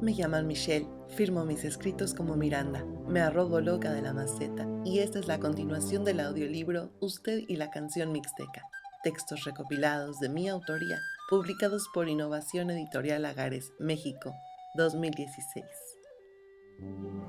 [0.00, 5.00] Me llaman Michelle, firmo mis escritos como Miranda, me arrobo loca de la maceta y
[5.00, 8.62] esta es la continuación del audiolibro Usted y la canción mixteca,
[9.02, 14.32] textos recopilados de mi autoría, publicados por Innovación Editorial Agares, México,
[14.76, 15.64] 2016.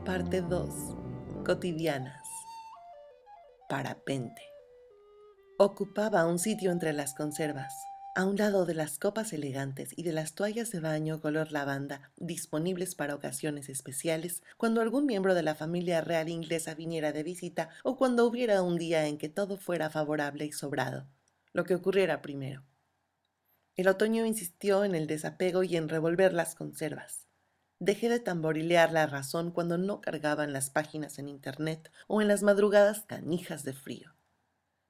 [0.06, 0.70] Parte 2.
[1.44, 2.28] Cotidianas.
[3.68, 4.44] Parapente.
[5.58, 7.74] Ocupaba un sitio entre las conservas
[8.20, 12.12] a un lado de las copas elegantes y de las toallas de baño color lavanda
[12.18, 17.70] disponibles para ocasiones especiales, cuando algún miembro de la familia real inglesa viniera de visita
[17.82, 21.08] o cuando hubiera un día en que todo fuera favorable y sobrado,
[21.54, 22.66] lo que ocurriera primero.
[23.78, 27.26] El otoño insistió en el desapego y en revolver las conservas.
[27.80, 32.44] Dejé de tamborilear la razón cuando no cargaban las páginas en Internet o en las
[32.44, 34.14] madrugadas canijas de frío.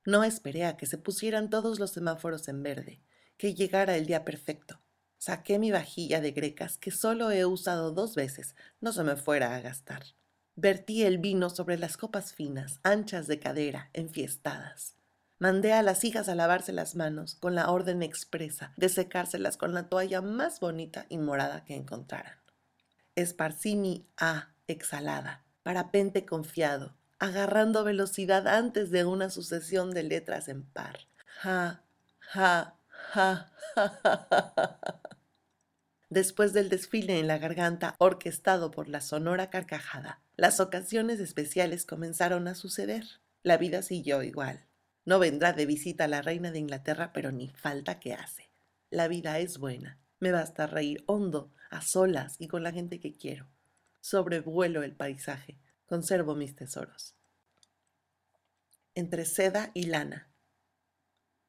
[0.04, 3.04] No esperé a que se pusieran todos los semáforos en verde
[3.40, 4.82] que llegara el día perfecto.
[5.18, 9.56] Saqué mi vajilla de grecas, que solo he usado dos veces, no se me fuera
[9.56, 10.04] a gastar.
[10.56, 14.96] Vertí el vino sobre las copas finas, anchas de cadera, enfiestadas.
[15.40, 19.74] Mandé a las hijas a lavarse las manos con la orden expresa de secárselas con
[19.74, 22.38] la toalla más bonita y morada que encontraran.
[23.16, 30.64] Esparcí mi A exhalada, parapente confiado, agarrando velocidad antes de una sucesión de letras en
[30.64, 31.08] par.
[31.42, 31.84] Ja,
[32.20, 32.79] ja,
[36.10, 42.48] Después del desfile en la garganta orquestado por la sonora carcajada, las ocasiones especiales comenzaron
[42.48, 43.06] a suceder.
[43.44, 44.66] La vida siguió igual.
[45.06, 48.50] No vendrá de visita la reina de Inglaterra, pero ni falta que hace.
[48.90, 50.00] La vida es buena.
[50.20, 53.48] Me basta reír hondo, a solas y con la gente que quiero.
[54.02, 55.60] Sobrevuelo el paisaje.
[55.86, 57.16] Conservo mis tesoros.
[58.96, 60.30] Entre seda y lana,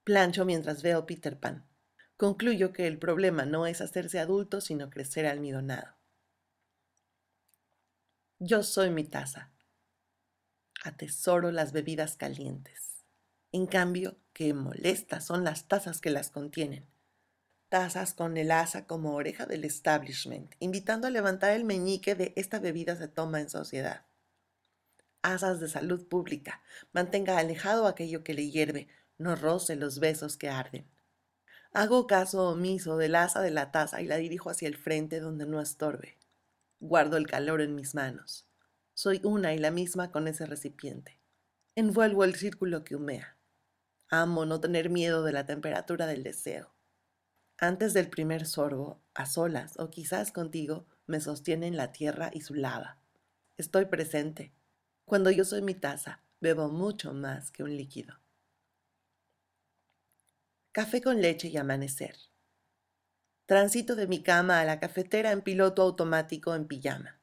[0.05, 1.67] Plancho mientras veo Peter Pan.
[2.17, 5.97] Concluyo que el problema no es hacerse adulto, sino crecer almidonado.
[8.39, 9.53] Yo soy mi taza.
[10.83, 13.05] Atesoro las bebidas calientes.
[13.53, 16.87] En cambio, qué molestas son las tazas que las contienen.
[17.69, 22.59] Tazas con el asa como oreja del establishment, invitando a levantar el meñique de esta
[22.59, 24.07] bebida se toma en sociedad.
[25.23, 26.63] Asas de salud pública,
[26.93, 28.89] mantenga alejado aquello que le hierve,
[29.21, 30.91] no roce los besos que arden.
[31.73, 35.45] Hago caso omiso del asa de la taza y la dirijo hacia el frente donde
[35.45, 36.17] no estorbe.
[36.81, 38.49] Guardo el calor en mis manos.
[38.95, 41.21] Soy una y la misma con ese recipiente.
[41.77, 43.37] Envuelvo el círculo que humea.
[44.09, 46.75] Amo no tener miedo de la temperatura del deseo.
[47.59, 52.55] Antes del primer sorbo, a solas o quizás contigo, me sostienen la tierra y su
[52.55, 53.03] lava.
[53.59, 54.55] Estoy presente.
[55.05, 58.20] Cuando yo soy mi taza, bebo mucho más que un líquido.
[60.73, 62.15] Café con leche y amanecer.
[63.47, 67.21] Transito de mi cama a la cafetera en piloto automático en pijama.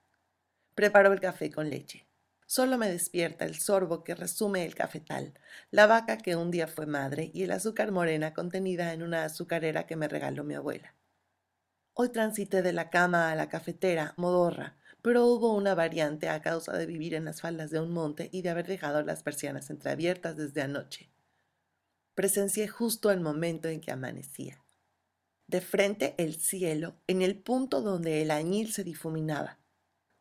[0.76, 2.10] Preparo el café con leche.
[2.46, 5.34] Solo me despierta el sorbo que resume el cafetal,
[5.72, 9.86] la vaca que un día fue madre y el azúcar morena contenida en una azucarera
[9.86, 10.94] que me regaló mi abuela.
[11.94, 16.74] Hoy transité de la cama a la cafetera, modorra, pero hubo una variante a causa
[16.74, 20.36] de vivir en las faldas de un monte y de haber dejado las persianas entreabiertas
[20.36, 21.10] desde anoche
[22.18, 24.60] presencié justo el momento en que amanecía.
[25.46, 29.60] De frente el cielo, en el punto donde el añil se difuminaba.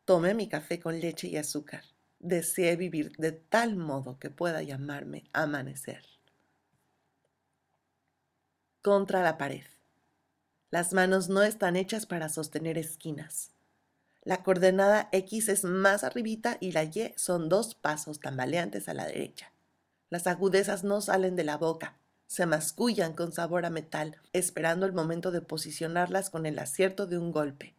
[0.05, 1.83] Tomé mi café con leche y azúcar.
[2.19, 6.05] Deseé vivir de tal modo que pueda llamarme amanecer.
[8.83, 9.65] Contra la pared.
[10.69, 13.55] Las manos no están hechas para sostener esquinas.
[14.21, 19.07] La coordenada X es más arribita y la Y son dos pasos tambaleantes a la
[19.07, 19.51] derecha.
[20.09, 21.97] Las agudezas no salen de la boca,
[22.27, 27.17] se mascullan con sabor a metal, esperando el momento de posicionarlas con el acierto de
[27.17, 27.75] un golpe.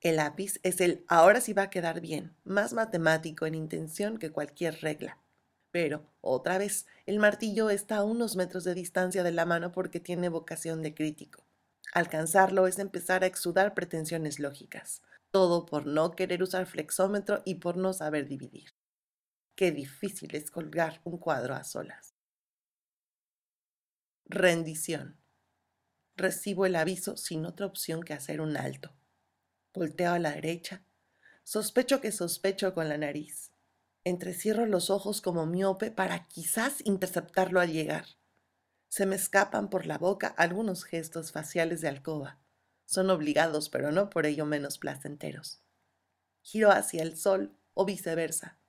[0.00, 4.32] El lápiz es el ahora sí va a quedar bien, más matemático en intención que
[4.32, 5.18] cualquier regla.
[5.70, 10.00] Pero, otra vez, el martillo está a unos metros de distancia de la mano porque
[10.00, 11.44] tiene vocación de crítico.
[11.92, 17.76] Alcanzarlo es empezar a exudar pretensiones lógicas, todo por no querer usar flexómetro y por
[17.76, 18.70] no saber dividir.
[19.54, 22.14] Qué difícil es colgar un cuadro a solas.
[24.24, 25.18] Rendición.
[26.16, 28.94] Recibo el aviso sin otra opción que hacer un alto.
[29.74, 30.84] Volteo a la derecha.
[31.42, 33.50] Sospecho que sospecho con la nariz.
[34.04, 38.06] Entrecierro los ojos como miope para quizás interceptarlo al llegar.
[38.88, 42.38] Se me escapan por la boca algunos gestos faciales de alcoba.
[42.86, 45.60] Son obligados, pero no por ello menos placenteros.
[46.42, 48.59] Giro hacia el sol o viceversa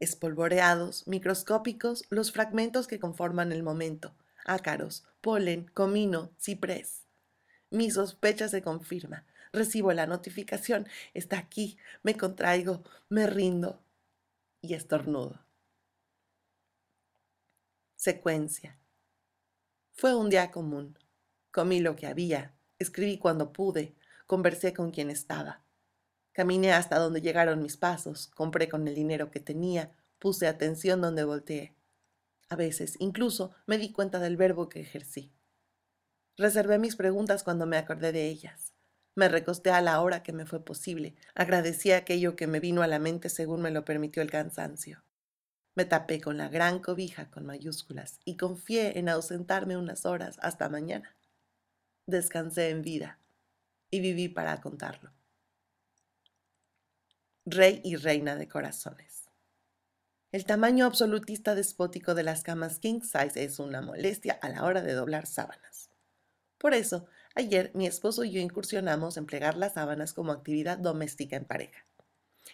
[0.00, 4.14] espolvoreados, microscópicos, los fragmentos que conforman el momento,
[4.44, 7.06] ácaros, polen, comino, ciprés.
[7.70, 9.24] Mi sospecha se confirma.
[9.52, 10.86] Recibo la notificación.
[11.14, 11.78] Está aquí.
[12.02, 12.84] Me contraigo.
[13.08, 13.82] Me rindo.
[14.60, 15.44] Y estornudo.
[17.96, 18.78] Secuencia.
[19.92, 20.98] Fue un día común.
[21.50, 22.54] Comí lo que había.
[22.78, 23.94] Escribí cuando pude.
[24.26, 25.65] Conversé con quien estaba.
[26.36, 28.30] Caminé hasta donde llegaron mis pasos.
[28.34, 29.90] Compré con el dinero que tenía.
[30.18, 31.74] Puse atención donde volteé.
[32.50, 35.32] A veces, incluso, me di cuenta del verbo que ejercí.
[36.36, 38.74] Reservé mis preguntas cuando me acordé de ellas.
[39.14, 41.14] Me recosté a la hora que me fue posible.
[41.34, 45.02] Agradecí aquello que me vino a la mente según me lo permitió el cansancio.
[45.74, 50.68] Me tapé con la gran cobija con mayúsculas y confié en ausentarme unas horas hasta
[50.68, 51.16] mañana.
[52.06, 53.18] Descansé en vida
[53.90, 55.15] y viví para contarlo.
[57.48, 59.30] Rey y reina de corazones.
[60.32, 64.82] El tamaño absolutista despótico de las camas king size es una molestia a la hora
[64.82, 65.88] de doblar sábanas.
[66.58, 67.06] Por eso,
[67.36, 71.84] ayer mi esposo y yo incursionamos en plegar las sábanas como actividad doméstica en pareja.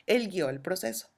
[0.04, 1.08] Él guió el proceso.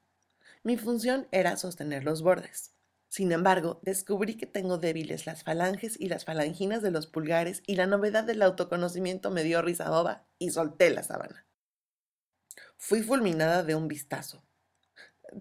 [0.63, 2.75] Mi función era sostener los bordes.
[3.09, 7.75] Sin embargo, descubrí que tengo débiles las falanges y las falanginas de los pulgares y
[7.75, 11.44] la novedad del autoconocimiento me dio risa boba y solté la sábana.
[12.87, 14.45] Fui fulminada de un vistazo.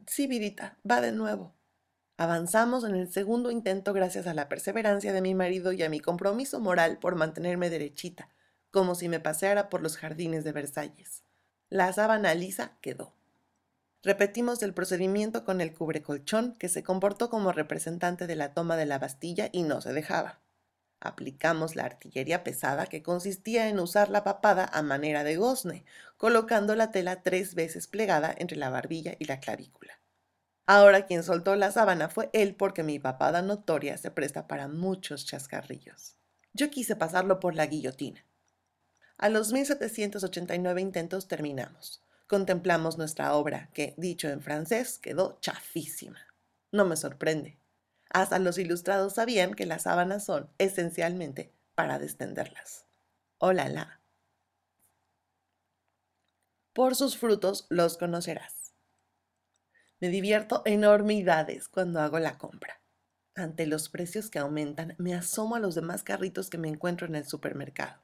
[0.08, 1.54] Sí, vidita, va de nuevo.
[2.16, 6.00] Avanzamos en el segundo intento gracias a la perseverancia de mi marido y a mi
[6.00, 8.30] compromiso moral por mantenerme derechita,
[8.72, 11.26] como si me paseara por los jardines de Versalles.
[11.68, 13.14] La sábana lisa quedó.
[14.04, 18.86] Repetimos el procedimiento con el cubrecolchón, que se comportó como representante de la toma de
[18.86, 20.43] la Bastilla y no se dejaba.
[21.06, 25.84] Aplicamos la artillería pesada, que consistía en usar la papada a manera de gozne,
[26.16, 30.00] colocando la tela tres veces plegada entre la barbilla y la clavícula.
[30.66, 35.26] Ahora quien soltó la sábana fue él porque mi papada notoria se presta para muchos
[35.26, 36.16] chascarrillos.
[36.54, 38.24] Yo quise pasarlo por la guillotina.
[39.18, 42.02] A los 1789 intentos terminamos.
[42.28, 46.20] Contemplamos nuestra obra, que, dicho en francés, quedó chafísima.
[46.72, 47.58] No me sorprende.
[48.14, 52.86] Hasta los ilustrados sabían que las sábanas son, esencialmente, para descenderlas.
[53.40, 54.02] ¡Hola la!
[56.74, 58.74] Por sus frutos los conocerás.
[60.00, 62.82] Me divierto enormidades cuando hago la compra.
[63.36, 67.16] Ante los precios que aumentan, me asomo a los demás carritos que me encuentro en
[67.16, 68.00] el supermercado.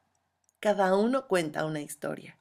[0.60, 2.40] Cada uno cuenta una historia.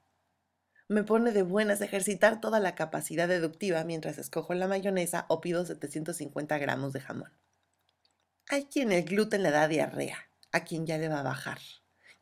[0.89, 5.67] Me pone de buenas ejercitar toda la capacidad deductiva mientras escojo la mayonesa o pido
[5.67, 7.31] 750 gramos de jamón.
[8.51, 10.17] Hay quien el gluten le da diarrea,
[10.53, 11.59] a quien ya le va a bajar,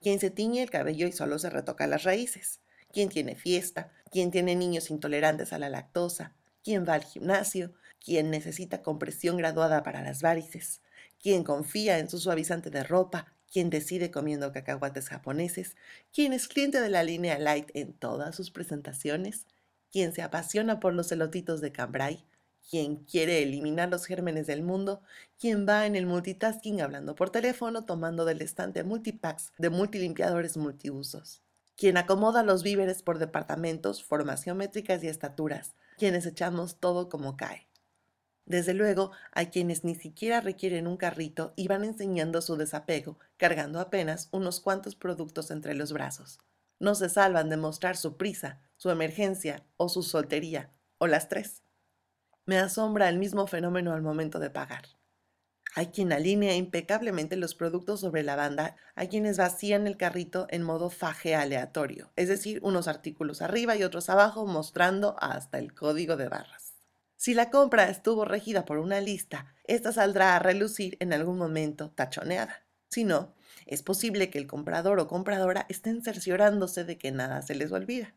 [0.00, 2.58] quien se tiñe el cabello y solo se retoca las raíces,
[2.92, 6.34] quien tiene fiesta, quien tiene niños intolerantes a la lactosa,
[6.64, 7.74] quién va al gimnasio,
[8.04, 10.80] quién necesita compresión graduada para las varices,
[11.22, 15.76] quién confía en su suavizante de ropa, quién decide comiendo cacahuates japoneses,
[16.12, 19.46] quién es cliente de la línea Light en todas sus presentaciones,
[19.92, 22.24] quién se apasiona por los celotitos de Cambrai,
[22.68, 25.00] quién quiere eliminar los gérmenes del mundo,
[25.38, 31.42] quién va en el multitasking hablando por teléfono, tomando del estante multipacks de multilimpiadores multiusos,
[31.76, 37.66] quien acomoda los víveres por departamentos, formas geométricas y estaturas, quienes echamos todo como cae.
[38.46, 43.80] Desde luego, hay quienes ni siquiera requieren un carrito y van enseñando su desapego, cargando
[43.80, 46.38] apenas unos cuantos productos entre los brazos.
[46.78, 51.62] No se salvan de mostrar su prisa, su emergencia o su soltería, o las tres.
[52.46, 54.84] Me asombra el mismo fenómeno al momento de pagar.
[55.74, 60.62] Hay quien alinea impecablemente los productos sobre la banda, hay quienes vacían el carrito en
[60.62, 66.16] modo faje aleatorio, es decir, unos artículos arriba y otros abajo mostrando hasta el código
[66.16, 66.74] de barras.
[67.16, 71.90] Si la compra estuvo regida por una lista, esta saldrá a relucir en algún momento
[71.90, 72.64] tachoneada.
[72.88, 73.34] Si no,
[73.66, 78.14] es posible que el comprador o compradora estén cerciorándose de que nada se les olvida.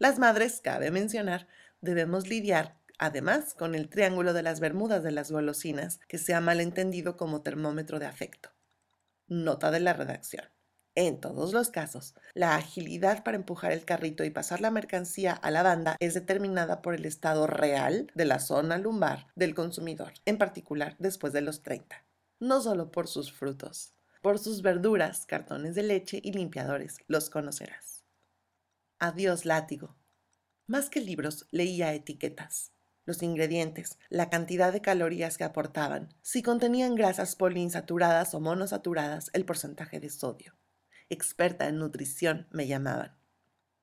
[0.00, 1.46] Las madres, cabe mencionar,
[1.80, 6.40] debemos lidiar además con el triángulo de las Bermudas de las golosinas, que se ha
[6.42, 8.50] malentendido como termómetro de afecto.
[9.26, 10.44] Nota de la redacción.
[10.94, 15.50] En todos los casos, la agilidad para empujar el carrito y pasar la mercancía a
[15.50, 20.36] la banda es determinada por el estado real de la zona lumbar del consumidor, en
[20.36, 22.04] particular después de los 30.
[22.38, 28.04] No solo por sus frutos, por sus verduras, cartones de leche y limpiadores, los conocerás.
[28.98, 29.96] Adiós, látigo.
[30.66, 32.72] Más que libros, leía etiquetas
[33.04, 39.44] los ingredientes, la cantidad de calorías que aportaban, si contenían grasas poliinsaturadas o monosaturadas, el
[39.44, 40.54] porcentaje de sodio.
[41.08, 43.16] Experta en nutrición me llamaban.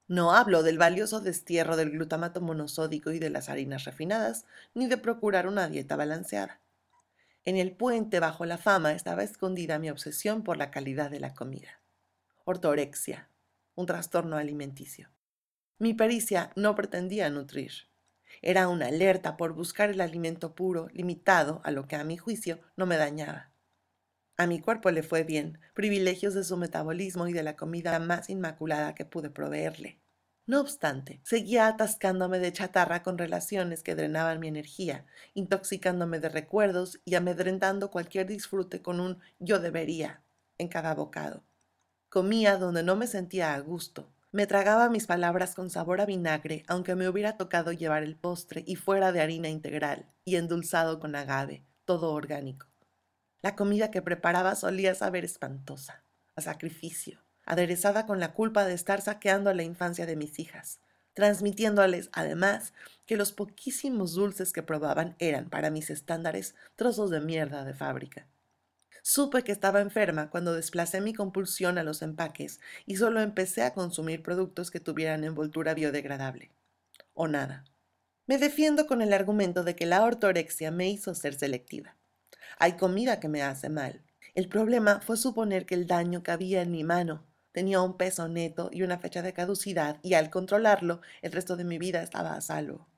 [0.07, 4.97] No hablo del valioso destierro del glutamato monosódico y de las harinas refinadas, ni de
[4.97, 6.61] procurar una dieta balanceada.
[7.43, 11.33] En el puente bajo la fama estaba escondida mi obsesión por la calidad de la
[11.33, 11.81] comida.
[12.45, 13.29] Ortorexia,
[13.75, 15.09] un trastorno alimenticio.
[15.77, 17.71] Mi pericia no pretendía nutrir.
[18.41, 22.59] Era una alerta por buscar el alimento puro, limitado a lo que a mi juicio
[22.75, 23.51] no me dañaba.
[24.37, 28.29] A mi cuerpo le fue bien, privilegios de su metabolismo y de la comida más
[28.29, 29.99] inmaculada que pude proveerle.
[30.45, 37.01] No obstante, seguía atascándome de chatarra con relaciones que drenaban mi energía, intoxicándome de recuerdos
[37.03, 40.23] y amedrentando cualquier disfrute con un yo debería
[40.57, 41.43] en cada bocado.
[42.09, 44.09] Comía donde no me sentía a gusto.
[44.37, 48.63] Me tragaba mis palabras con sabor a vinagre, aunque me hubiera tocado llevar el postre
[48.67, 52.67] y fuera de harina integral y endulzado con agave, todo orgánico.
[53.41, 56.03] La comida que preparaba solía saber espantosa,
[56.35, 60.81] a sacrificio aderezada con la culpa de estar saqueando la infancia de mis hijas,
[61.15, 62.73] transmitiéndoles, además,
[63.07, 68.27] que los poquísimos dulces que probaban eran, para mis estándares, trozos de mierda de fábrica.
[69.09, 73.73] Supe que estaba enferma cuando desplacé mi compulsión a los empaques y solo empecé a
[73.73, 76.51] consumir productos que tuvieran envoltura biodegradable.
[77.13, 77.63] O nada.
[78.25, 81.95] Me defiendo con el argumento de que la ortorexia me hizo ser selectiva.
[82.59, 84.03] Hay comida que me hace mal.
[84.35, 87.23] El problema fue suponer que el daño cabía en mi mano
[87.53, 91.63] Tenía un peso neto y una fecha de caducidad y al controlarlo el resto de
[91.63, 92.89] mi vida estaba a salvo.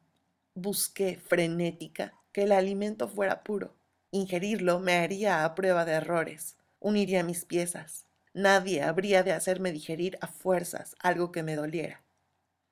[0.56, 3.79] Busqué frenética que el alimento fuera puro.
[4.12, 8.06] Ingerirlo me haría a prueba de errores, uniría mis piezas.
[8.34, 12.04] Nadie habría de hacerme digerir a fuerzas algo que me doliera.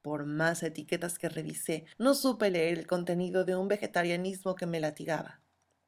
[0.01, 4.79] Por más etiquetas que revisé, no supe leer el contenido de un vegetarianismo que me
[4.79, 5.41] latigaba.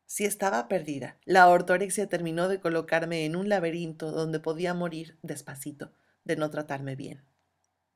[0.06, 5.91] Si estaba perdida, la ortorexia terminó de colocarme en un laberinto donde podía morir despacito,
[6.25, 7.24] de no tratarme bien.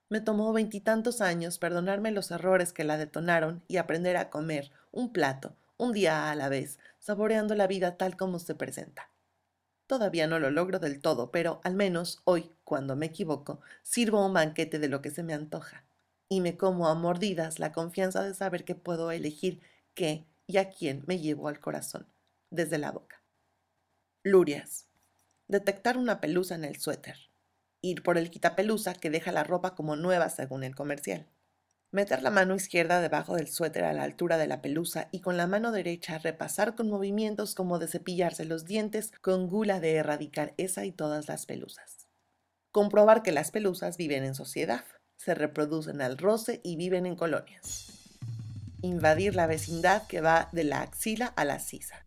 [0.10, 5.12] Me tomó veintitantos años perdonarme los errores que la detonaron y aprender a comer un
[5.12, 9.12] plato, un día a la vez, saboreando la vida tal como se presenta.
[9.88, 14.32] Todavía no lo logro del todo, pero al menos hoy, cuando me equivoco, sirvo un
[14.32, 15.86] banquete de lo que se me antoja.
[16.30, 19.60] Y me como a mordidas la confianza de saber que puedo elegir
[19.94, 22.08] qué y a quién me llevo al corazón,
[22.50, 23.22] desde la boca.
[24.24, 24.88] Lurias.
[25.50, 27.18] Detectar una pelusa en el suéter.
[27.82, 31.28] Ir por el quitapelusa que deja la ropa como nueva según el comercial.
[31.94, 35.38] Meter la mano izquierda debajo del suéter a la altura de la pelusa y con
[35.38, 40.54] la mano derecha repasar con movimientos como de cepillarse los dientes con gula de erradicar
[40.58, 42.08] esa y todas las pelusas.
[42.72, 44.84] Comprobar que las pelusas viven en sociedad,
[45.16, 47.94] se reproducen al roce y viven en colonias
[48.84, 52.03] invadir la vecindad que va de la axila a la sisa.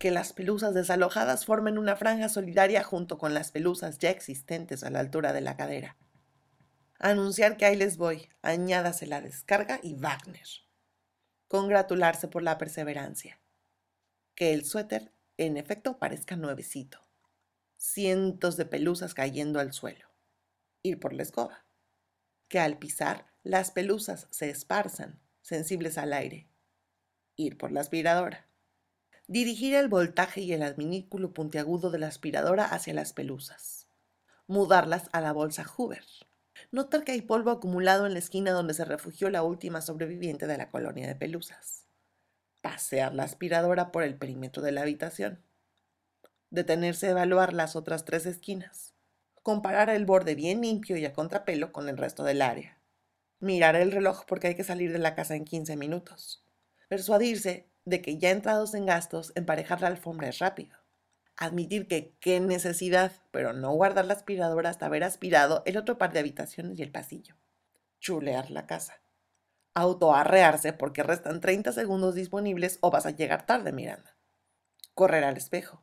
[0.00, 4.90] Que las pelusas desalojadas formen una franja solidaria junto con las pelusas ya existentes a
[4.90, 5.96] la altura de la cadera.
[6.98, 10.48] Anunciar que ahí les voy, añádase la descarga y Wagner.
[11.46, 13.40] Congratularse por la perseverancia.
[14.34, 17.00] Que el suéter, en efecto, parezca nuevecito
[17.80, 20.06] cientos de pelusas cayendo al suelo.
[20.82, 21.64] Ir por la escoba.
[22.48, 26.46] Que al pisar las pelusas se esparzan, sensibles al aire.
[27.36, 28.49] Ir por la aspiradora.
[29.30, 33.86] Dirigir el voltaje y el adminículo puntiagudo de la aspiradora hacia las pelusas.
[34.48, 36.04] Mudarlas a la bolsa Hoover.
[36.72, 40.58] Notar que hay polvo acumulado en la esquina donde se refugió la última sobreviviente de
[40.58, 41.86] la colonia de pelusas.
[42.60, 45.44] Pasear la aspiradora por el perímetro de la habitación
[46.50, 48.94] detenerse a evaluar las otras tres esquinas,
[49.42, 52.78] comparar el borde bien limpio y a contrapelo con el resto del área,
[53.38, 56.44] mirar el reloj porque hay que salir de la casa en 15 minutos,
[56.88, 60.78] persuadirse de que ya entrados en gastos, emparejar la alfombra es rápido,
[61.36, 66.12] admitir que qué necesidad, pero no guardar la aspiradora hasta haber aspirado el otro par
[66.12, 67.36] de habitaciones y el pasillo,
[67.98, 69.02] chulear la casa,
[69.74, 74.16] autoarrearse porque restan 30 segundos disponibles o vas a llegar tarde, Miranda,
[74.94, 75.82] correr al espejo,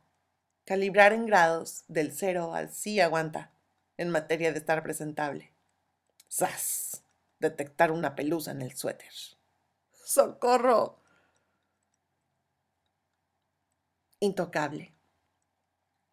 [0.64, 3.52] calibrar en grados del cero al sí aguanta
[3.96, 5.52] en materia de estar presentable.
[6.28, 7.02] ¡Sas!
[7.38, 9.12] Detectar una pelusa en el suéter.
[9.92, 10.97] ¡Socorro!
[14.20, 14.92] Intocable.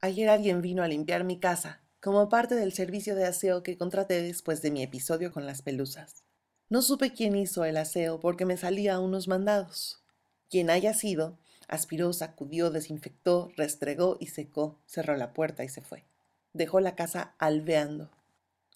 [0.01, 4.21] Ayer alguien vino a limpiar mi casa como parte del servicio de aseo que contraté
[4.21, 6.23] después de mi episodio con las pelusas.
[6.69, 10.03] No supe quién hizo el aseo porque me salía unos mandados.
[10.49, 16.03] Quien haya sido, Aspiró, sacudió, desinfectó, restregó y secó, cerró la puerta y se fue.
[16.53, 18.09] Dejó la casa alveando.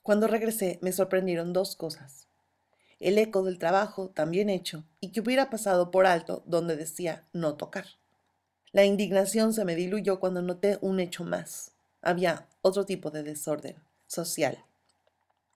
[0.01, 2.27] Cuando regresé me sorprendieron dos cosas.
[2.99, 7.27] El eco del trabajo tan bien hecho y que hubiera pasado por alto donde decía
[7.31, 7.85] no tocar.
[8.71, 11.71] La indignación se me diluyó cuando noté un hecho más.
[12.01, 13.75] Había otro tipo de desorden,
[14.07, 14.63] social.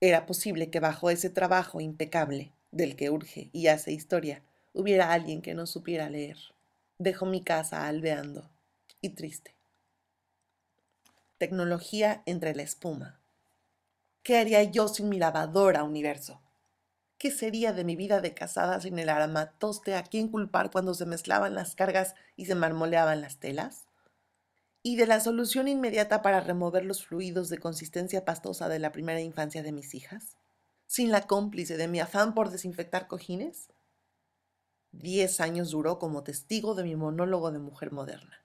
[0.00, 4.42] Era posible que bajo ese trabajo impecable, del que urge y hace historia,
[4.72, 6.36] hubiera alguien que no supiera leer
[6.98, 8.48] Dejo mi casa albeando
[9.00, 9.56] y triste.
[11.38, 13.20] Tecnología entre la espuma.
[14.22, 16.40] ¿Qué haría yo sin mi lavadora, universo?
[17.24, 21.06] ¿Qué sería de mi vida de casada sin el armatoste a quién culpar cuando se
[21.06, 23.86] mezclaban las cargas y se marmoleaban las telas?
[24.82, 29.22] ¿Y de la solución inmediata para remover los fluidos de consistencia pastosa de la primera
[29.22, 30.36] infancia de mis hijas?
[30.86, 33.70] ¿Sin la cómplice de mi afán por desinfectar cojines?
[34.92, 38.44] Diez años duró como testigo de mi monólogo de mujer moderna.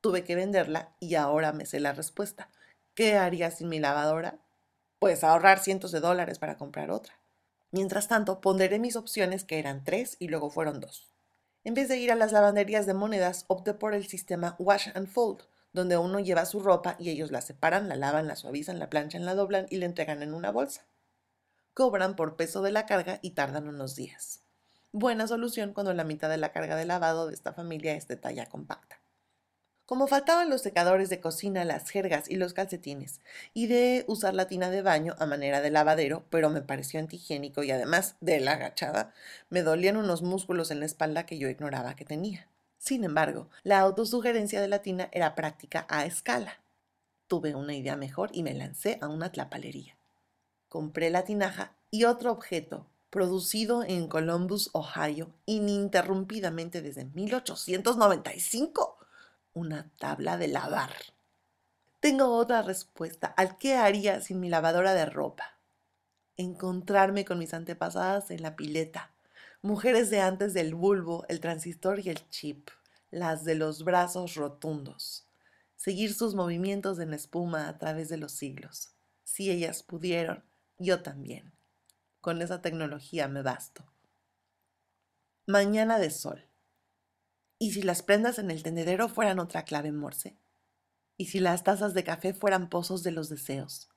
[0.00, 2.52] Tuve que venderla y ahora me sé la respuesta.
[2.94, 4.38] ¿Qué haría sin mi lavadora?
[5.00, 7.18] Pues ahorrar cientos de dólares para comprar otra.
[7.70, 11.10] Mientras tanto, ponderé mis opciones que eran tres y luego fueron dos.
[11.64, 15.08] En vez de ir a las lavanderías de monedas, opté por el sistema Wash and
[15.08, 15.42] Fold,
[15.72, 19.24] donde uno lleva su ropa y ellos la separan, la lavan, la suavizan, la planchan,
[19.24, 20.86] la doblan y la entregan en una bolsa.
[21.74, 24.40] Cobran por peso de la carga y tardan unos días.
[24.92, 28.16] Buena solución cuando la mitad de la carga de lavado de esta familia es de
[28.16, 28.98] talla compacta.
[29.86, 33.20] Como faltaban los secadores de cocina, las jergas y los calcetines,
[33.54, 37.62] y de usar la tina de baño a manera de lavadero, pero me pareció antihigiénico
[37.62, 39.14] y además de la agachada,
[39.48, 42.48] me dolían unos músculos en la espalda que yo ignoraba que tenía.
[42.78, 46.58] Sin embargo, la autosugerencia de la tina era práctica a escala.
[47.28, 49.96] Tuve una idea mejor y me lancé a una tlapalería.
[50.68, 58.96] Compré la tinaja y otro objeto, producido en Columbus, Ohio, ininterrumpidamente desde 1895
[59.56, 60.92] una tabla de lavar.
[62.00, 65.58] Tengo otra respuesta al qué haría sin mi lavadora de ropa.
[66.36, 69.12] Encontrarme con mis antepasadas en la pileta,
[69.62, 72.68] mujeres de antes del bulbo, el transistor y el chip,
[73.10, 75.26] las de los brazos rotundos.
[75.74, 78.90] Seguir sus movimientos en espuma a través de los siglos.
[79.24, 80.44] Si ellas pudieron,
[80.78, 81.54] yo también.
[82.20, 83.86] Con esa tecnología me basto.
[85.46, 86.44] Mañana de sol.
[87.58, 90.36] ¿Y si las prendas en el tendedero fueran otra clave morse?
[91.16, 93.88] ¿Y si las tazas de café fueran pozos de los deseos?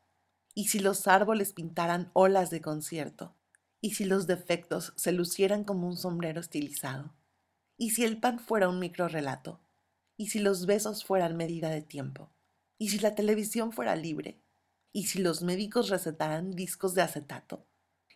[0.56, 3.36] ¿Y si los árboles pintaran olas de concierto?
[3.82, 7.14] ¿Y si los defectos se lucieran como un sombrero estilizado?
[7.78, 9.60] ¿Y si el pan fuera un microrelato?
[10.16, 12.32] ¿Y si los besos fueran medida de tiempo?
[12.78, 14.42] ¿Y si la televisión fuera libre?
[14.94, 17.66] ¿Y si los médicos recetaran discos de acetato?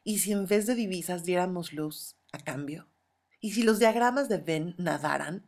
[0.06, 2.88] ¿Y si en vez de divisas diéramos luz a cambio?
[3.44, 5.46] ¿Y si los diagramas de Venn nadaran?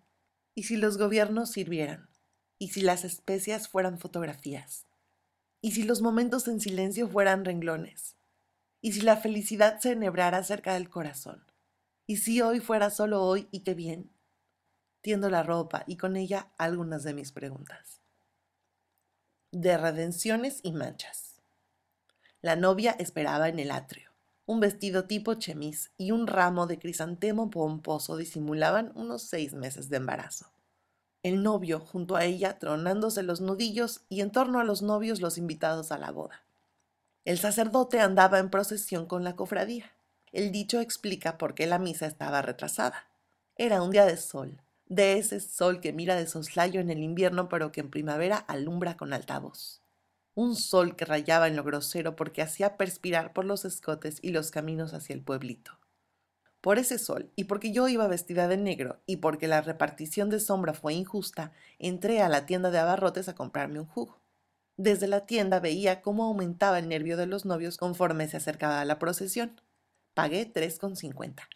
[0.53, 2.09] ¿Y si los gobiernos sirvieran?
[2.59, 4.85] ¿Y si las especias fueran fotografías?
[5.61, 8.17] ¿Y si los momentos en silencio fueran renglones?
[8.81, 11.45] ¿Y si la felicidad se enhebrara cerca del corazón?
[12.05, 14.11] ¿Y si hoy fuera solo hoy y qué bien?
[14.99, 18.01] Tiendo la ropa y con ella algunas de mis preguntas.
[19.53, 21.39] De redenciones y manchas.
[22.41, 24.14] La novia esperaba en el atrio
[24.45, 29.97] un vestido tipo chemis y un ramo de crisantemo pomposo disimulaban unos seis meses de
[29.97, 30.51] embarazo.
[31.23, 35.39] El novio junto a ella tronándose los nudillos y en torno a los novios los
[35.39, 36.45] invitados a la boda.
[37.23, 39.91] El sacerdote andaba en procesión con la cofradía.
[40.31, 43.07] El dicho explica por qué la misa estaba retrasada.
[43.55, 47.49] Era un día de sol, de ese sol que mira de soslayo en el invierno
[47.49, 49.84] pero que en primavera alumbra con altavoz
[50.35, 54.51] un sol que rayaba en lo grosero porque hacía perspirar por los escotes y los
[54.51, 55.79] caminos hacia el pueblito.
[56.61, 60.39] Por ese sol, y porque yo iba vestida de negro, y porque la repartición de
[60.39, 64.19] sombra fue injusta, entré a la tienda de abarrotes a comprarme un jugo.
[64.77, 68.85] Desde la tienda veía cómo aumentaba el nervio de los novios conforme se acercaba a
[68.85, 69.61] la procesión.
[70.13, 71.47] Pagué tres con cincuenta.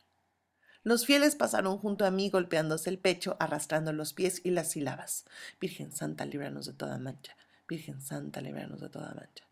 [0.84, 5.26] Los fieles pasaron junto a mí golpeándose el pecho, arrastrando los pies y las sílabas.
[5.60, 7.36] Virgen Santa, líbranos de toda mancha.
[7.70, 9.46] Virgen Santa, libranos de toda mancha.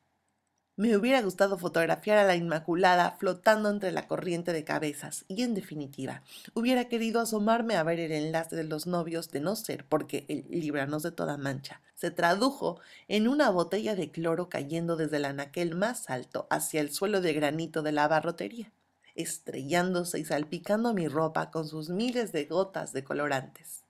[0.75, 5.53] Me hubiera gustado fotografiar a la Inmaculada flotando entre la corriente de cabezas y, en
[5.53, 10.25] definitiva, hubiera querido asomarme a ver el enlace de los novios de no ser porque
[10.29, 15.25] el libranos de toda mancha se tradujo en una botella de cloro cayendo desde el
[15.25, 18.71] anaquel más alto hacia el suelo de granito de la barrotería,
[19.15, 23.83] estrellándose y salpicando mi ropa con sus miles de gotas de colorantes.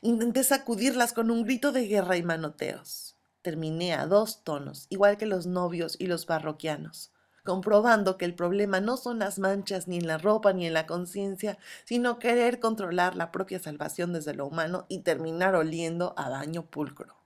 [0.00, 3.13] Intenté sacudirlas con un grito de guerra y manoteos
[3.44, 7.12] terminé a dos tonos, igual que los novios y los parroquianos,
[7.44, 10.86] comprobando que el problema no son las manchas ni en la ropa ni en la
[10.86, 16.64] conciencia, sino querer controlar la propia salvación desde lo humano y terminar oliendo a daño
[16.64, 17.16] pulcro.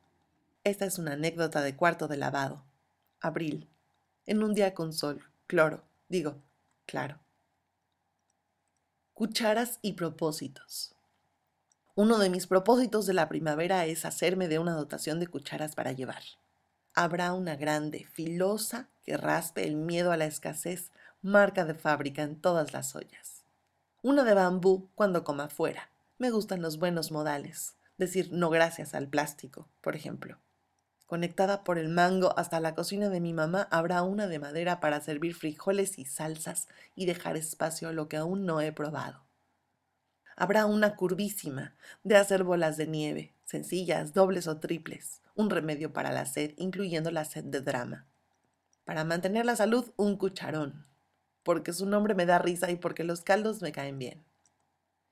[0.64, 2.64] Esta es una anécdota de cuarto de lavado.
[3.20, 3.70] Abril.
[4.26, 6.42] En un día con sol, cloro, digo,
[6.84, 7.20] claro.
[9.14, 10.97] Cucharas y propósitos.
[12.00, 15.90] Uno de mis propósitos de la primavera es hacerme de una dotación de cucharas para
[15.90, 16.22] llevar.
[16.94, 22.40] Habrá una grande, filosa, que raspe el miedo a la escasez, marca de fábrica en
[22.40, 23.42] todas las ollas.
[24.00, 29.08] Una de bambú cuando coma fuera, Me gustan los buenos modales, decir no gracias al
[29.08, 30.38] plástico, por ejemplo.
[31.08, 35.00] Conectada por el mango hasta la cocina de mi mamá habrá una de madera para
[35.00, 39.27] servir frijoles y salsas y dejar espacio a lo que aún no he probado.
[40.40, 41.74] Habrá una curvísima
[42.04, 47.10] de hacer bolas de nieve, sencillas, dobles o triples, un remedio para la sed, incluyendo
[47.10, 48.06] la sed de drama.
[48.84, 50.86] Para mantener la salud, un cucharón,
[51.42, 54.24] porque su nombre me da risa y porque los caldos me caen bien.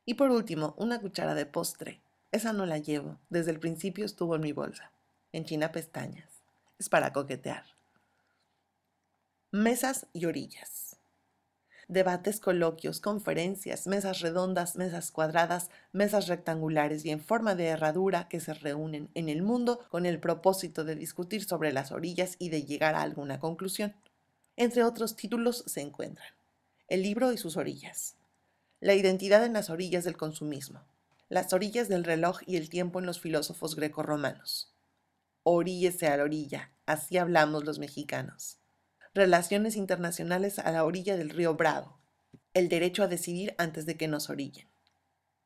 [0.04, 2.00] Y por último, una cuchara de postre.
[2.30, 4.92] Esa no la llevo, desde el principio estuvo en mi bolsa,
[5.32, 6.44] en China pestañas.
[6.78, 7.64] Es para coquetear.
[9.50, 10.85] Mesas y orillas
[11.88, 18.40] debates, coloquios, conferencias, mesas redondas, mesas cuadradas, mesas rectangulares y en forma de herradura que
[18.40, 22.64] se reúnen en el mundo con el propósito de discutir sobre las orillas y de
[22.64, 23.94] llegar a alguna conclusión.
[24.56, 26.28] Entre otros títulos se encuentran
[26.88, 28.16] El libro y sus orillas,
[28.80, 30.82] La identidad en las orillas del consumismo,
[31.28, 34.72] Las orillas del reloj y el tiempo en los filósofos grecorromanos.
[35.44, 38.58] Oríllese a la orilla, así hablamos los mexicanos
[39.16, 41.98] relaciones internacionales a la orilla del río Bravo,
[42.52, 44.68] el derecho a decidir antes de que nos orillen.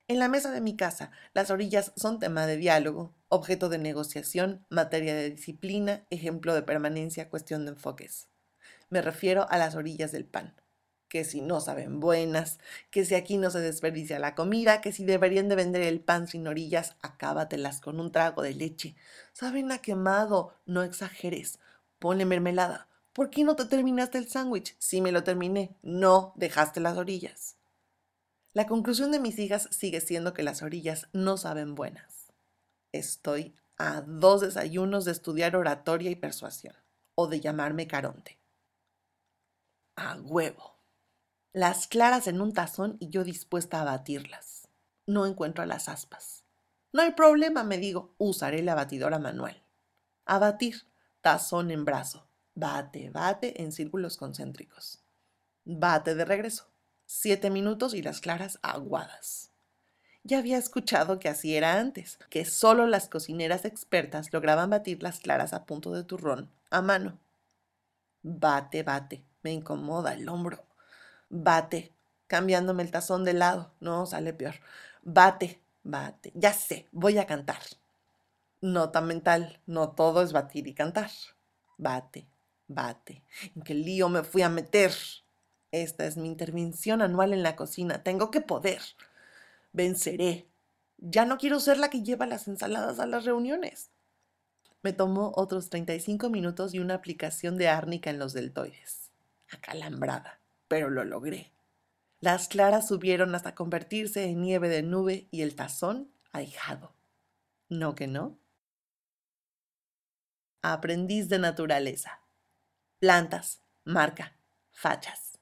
[0.08, 4.66] En la mesa de mi casa, las orillas son tema de diálogo, objeto de negociación,
[4.70, 8.26] materia de disciplina, ejemplo de permanencia, cuestión de enfoques.
[8.88, 10.56] Me refiero a las orillas del pan,
[11.08, 12.58] que si no saben buenas,
[12.90, 16.26] que si aquí no se desperdicia la comida, que si deberían de vender el pan
[16.26, 18.96] sin orillas, acábatelas con un trago de leche.
[19.32, 21.60] Saben a quemado, no exageres.
[22.00, 24.76] Ponle mermelada, ¿Por qué no te terminaste el sándwich?
[24.78, 25.76] Sí me lo terminé.
[25.82, 27.56] No, dejaste las orillas.
[28.52, 32.32] La conclusión de mis hijas sigue siendo que las orillas no saben buenas.
[32.92, 36.74] Estoy a dos desayunos de estudiar oratoria y persuasión,
[37.14, 38.38] o de llamarme Caronte.
[39.96, 40.76] A huevo.
[41.52, 44.68] Las claras en un tazón y yo dispuesta a batirlas.
[45.06, 46.44] No encuentro las aspas.
[46.92, 49.62] No hay problema, me digo, usaré la batidora manual.
[50.26, 50.86] A batir,
[51.20, 52.29] tazón en brazo.
[52.54, 55.02] Bate, bate en círculos concéntricos.
[55.64, 56.66] Bate de regreso.
[57.06, 59.50] Siete minutos y las claras aguadas.
[60.22, 65.20] Ya había escuchado que así era antes, que solo las cocineras expertas lograban batir las
[65.20, 67.18] claras a punto de turrón a mano.
[68.22, 70.62] Bate, bate, me incomoda el hombro.
[71.30, 71.94] Bate,
[72.26, 73.72] cambiándome el tazón de lado.
[73.80, 74.56] No, sale peor.
[75.02, 76.32] Bate, bate.
[76.34, 77.62] Ya sé, voy a cantar.
[78.60, 81.10] Nota mental, no todo es batir y cantar.
[81.78, 82.26] Bate,
[82.72, 83.24] Bate,
[83.56, 84.92] ¿en qué lío me fui a meter?
[85.72, 88.04] Esta es mi intervención anual en la cocina.
[88.04, 88.80] Tengo que poder.
[89.72, 90.46] Venceré.
[90.98, 93.90] Ya no quiero ser la que lleva las ensaladas a las reuniones.
[94.82, 99.10] Me tomó otros 35 minutos y una aplicación de árnica en los deltoides.
[99.50, 101.50] Acalambrada, pero lo logré.
[102.20, 106.92] Las claras subieron hasta convertirse en nieve de nube y el tazón ahijado.
[107.68, 108.38] ¿No que no?
[110.62, 112.19] Aprendiz de naturaleza
[113.00, 114.36] plantas, marca,
[114.72, 115.38] fachas.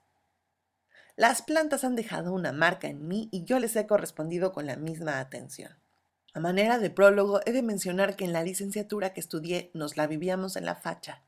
[1.16, 4.76] Las plantas han dejado una marca en mí y yo les he correspondido con la
[4.76, 5.76] misma atención.
[6.34, 10.06] A manera de prólogo, he de mencionar que en la licenciatura que estudié nos la
[10.06, 11.24] vivíamos en la facha.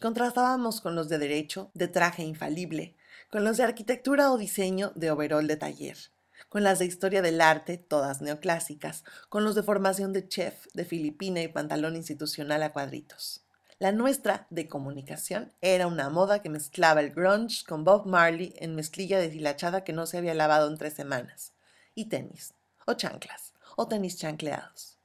[0.00, 2.96] Contrastábamos con los de derecho, de traje infalible,
[3.30, 5.98] con los de arquitectura o diseño, de overol de taller,
[6.48, 10.86] con las de historia del arte, todas neoclásicas, con los de formación de chef, de
[10.86, 13.45] filipina y pantalón institucional a cuadritos.
[13.78, 18.74] La nuestra, de comunicación, era una moda que mezclaba el grunge con Bob Marley en
[18.74, 21.52] mezclilla deshilachada que no se había lavado en tres semanas,
[21.94, 22.54] y tenis,
[22.86, 24.96] o chanclas, o tenis chancleados.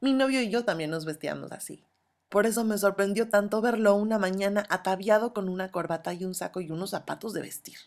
[0.00, 1.82] Mi novio y yo también nos vestíamos así.
[2.28, 6.60] Por eso me sorprendió tanto verlo una mañana ataviado con una corbata y un saco
[6.60, 7.78] y unos zapatos de vestir.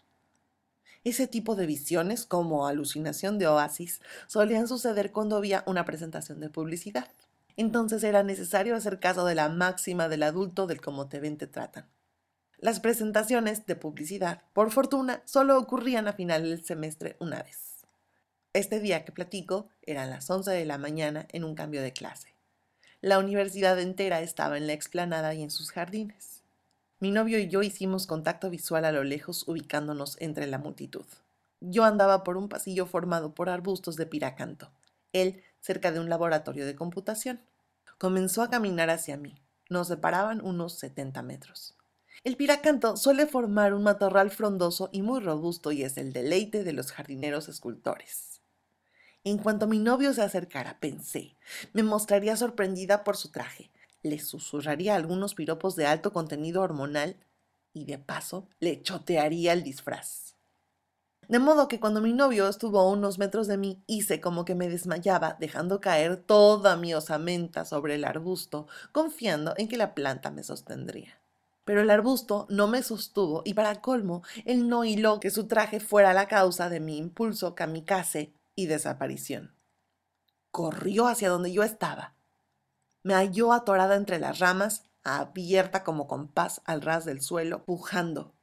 [1.04, 6.50] Ese tipo de visiones, como alucinación de oasis, solían suceder cuando había una presentación de
[6.50, 7.08] publicidad.
[7.58, 11.48] Entonces era necesario hacer caso de la máxima del adulto del cómo te ven te
[11.48, 11.88] tratan.
[12.58, 17.82] Las presentaciones de publicidad, por fortuna, solo ocurrían a final del semestre una vez.
[18.54, 22.36] Este día que platico eran las 11 de la mañana en un cambio de clase.
[23.02, 26.44] La universidad entera estaba en la explanada y en sus jardines.
[27.00, 31.06] Mi novio y yo hicimos contacto visual a lo lejos ubicándonos entre la multitud.
[31.62, 34.70] Yo andaba por un pasillo formado por arbustos de piracanto.
[35.14, 37.42] Él cerca de un laboratorio de computación.
[37.98, 39.42] Comenzó a caminar hacia mí.
[39.70, 41.76] Nos separaban unos 70 metros.
[42.24, 46.74] El piracanto suele formar un matorral frondoso y muy robusto y es el deleite de
[46.74, 48.42] los jardineros escultores.
[49.24, 51.36] En cuanto mi novio se acercara, pensé,
[51.74, 53.72] me mostraría sorprendida por su traje,
[54.04, 57.16] le susurraría algunos piropos de alto contenido hormonal
[57.74, 60.36] y de paso le chotearía el disfraz.
[61.32, 64.54] De modo que cuando mi novio estuvo a unos metros de mí, hice como que
[64.54, 70.30] me desmayaba, dejando caer toda mi osamenta sobre el arbusto, confiando en que la planta
[70.30, 71.22] me sostendría.
[71.64, 75.80] Pero el arbusto no me sostuvo y para colmo, él no hiló que su traje
[75.80, 79.56] fuera la causa de mi impulso kamikaze y desaparición.
[80.52, 82.14] Corrió hacia donde yo estaba.
[83.04, 88.34] Me halló atorada entre las ramas, abierta como compás al ras del suelo, pujando.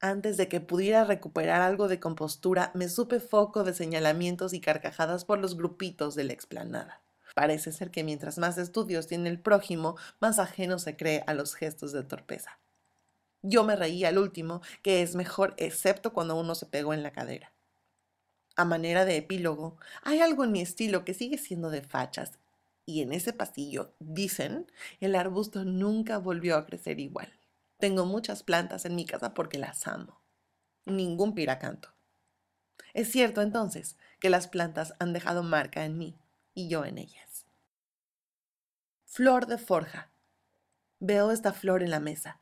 [0.00, 5.24] Antes de que pudiera recuperar algo de compostura, me supe foco de señalamientos y carcajadas
[5.24, 7.00] por los grupitos de la explanada.
[7.34, 11.54] Parece ser que mientras más estudios tiene el prójimo, más ajeno se cree a los
[11.54, 12.58] gestos de torpeza.
[13.42, 17.12] Yo me reí al último, que es mejor excepto cuando uno se pegó en la
[17.12, 17.52] cadera.
[18.54, 22.38] A manera de epílogo, hay algo en mi estilo que sigue siendo de fachas,
[22.84, 27.32] y en ese pasillo, dicen, el arbusto nunca volvió a crecer igual.
[27.78, 30.20] Tengo muchas plantas en mi casa porque las amo.
[30.86, 31.90] Ningún piracanto.
[32.94, 36.18] Es cierto entonces que las plantas han dejado marca en mí
[36.54, 37.44] y yo en ellas.
[39.04, 40.10] Flor de forja.
[41.00, 42.40] Veo esta flor en la mesa.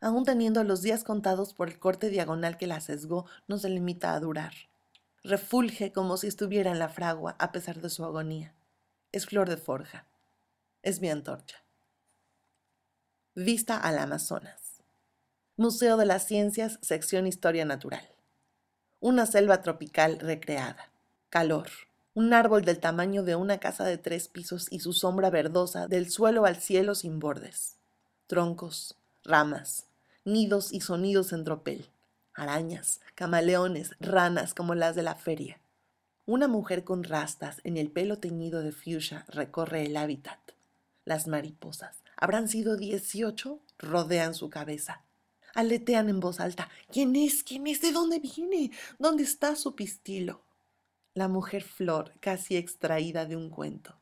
[0.00, 4.14] Aún teniendo los días contados por el corte diagonal que la sesgó, no se limita
[4.14, 4.54] a durar.
[5.22, 8.54] Refulge como si estuviera en la fragua a pesar de su agonía.
[9.12, 10.06] Es flor de forja.
[10.82, 11.62] Es mi antorcha.
[13.34, 14.69] Vista al Amazonas.
[15.60, 18.08] Museo de las Ciencias, sección Historia Natural.
[18.98, 20.90] Una selva tropical recreada.
[21.28, 21.68] Calor
[22.14, 26.08] un árbol del tamaño de una casa de tres pisos y su sombra verdosa del
[26.10, 27.76] suelo al cielo sin bordes,
[28.26, 29.84] troncos, ramas,
[30.24, 31.90] nidos y sonidos en tropel,
[32.32, 35.60] arañas, camaleones, ranas como las de la feria.
[36.24, 40.40] Una mujer con rastas en el pelo teñido de fuchsia recorre el hábitat.
[41.04, 45.02] Las mariposas, habrán sido dieciocho, rodean su cabeza.
[45.54, 46.68] Aletean en voz alta.
[46.92, 47.42] ¿Quién es?
[47.42, 47.80] ¿Quién es?
[47.80, 48.70] ¿De dónde viene?
[48.98, 50.42] ¿Dónde está su pistilo?
[51.14, 53.96] la mujer flor casi extraída de un cuento.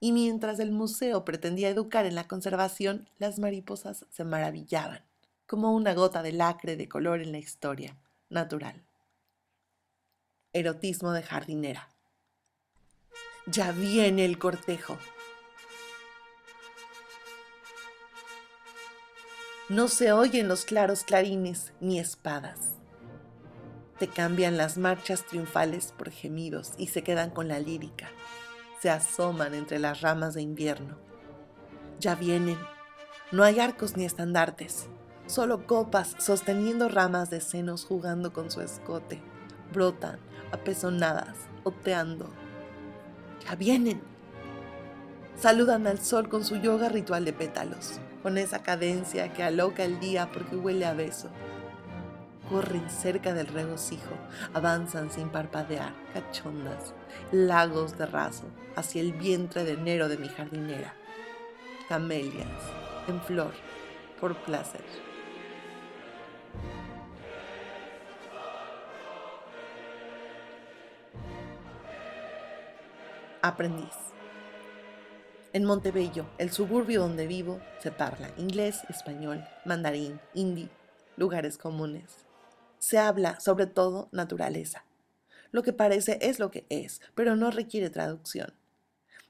[0.00, 5.04] Y mientras el museo pretendía educar en la conservación, las mariposas se maravillaban,
[5.46, 7.96] como una gota de lacre de color en la historia
[8.30, 8.82] natural.
[10.52, 11.88] Erotismo de jardinera.
[13.46, 14.98] Ya viene el cortejo.
[19.70, 22.74] No se oyen los claros clarines ni espadas
[24.00, 28.08] te cambian las marchas triunfales por gemidos y se quedan con la lírica.
[28.80, 30.96] Se asoman entre las ramas de invierno.
[31.98, 32.56] Ya vienen.
[33.30, 34.86] No hay arcos ni estandartes,
[35.26, 39.20] solo copas sosteniendo ramas de senos jugando con su escote.
[39.70, 40.18] Brotan,
[40.50, 42.30] apezonadas, oteando.
[43.44, 44.00] Ya vienen.
[45.38, 50.00] Saludan al sol con su yoga ritual de pétalos, con esa cadencia que aloca el
[50.00, 51.30] día porque huele a beso
[52.50, 54.12] corren cerca del regocijo,
[54.52, 56.92] avanzan sin parpadear, cachondas,
[57.30, 60.94] lagos de raso hacia el vientre de enero de mi jardinera.
[61.88, 62.48] Camelias,
[63.06, 63.52] en flor,
[64.20, 64.84] por placer.
[73.42, 74.09] Aprendiz.
[75.52, 80.68] En Montebello, el suburbio donde vivo, se parla inglés, español, mandarín, hindi,
[81.16, 82.30] lugares comunes
[82.80, 84.84] se habla sobre todo naturaleza.
[85.52, 88.52] Lo que parece es lo que es, pero no requiere traducción.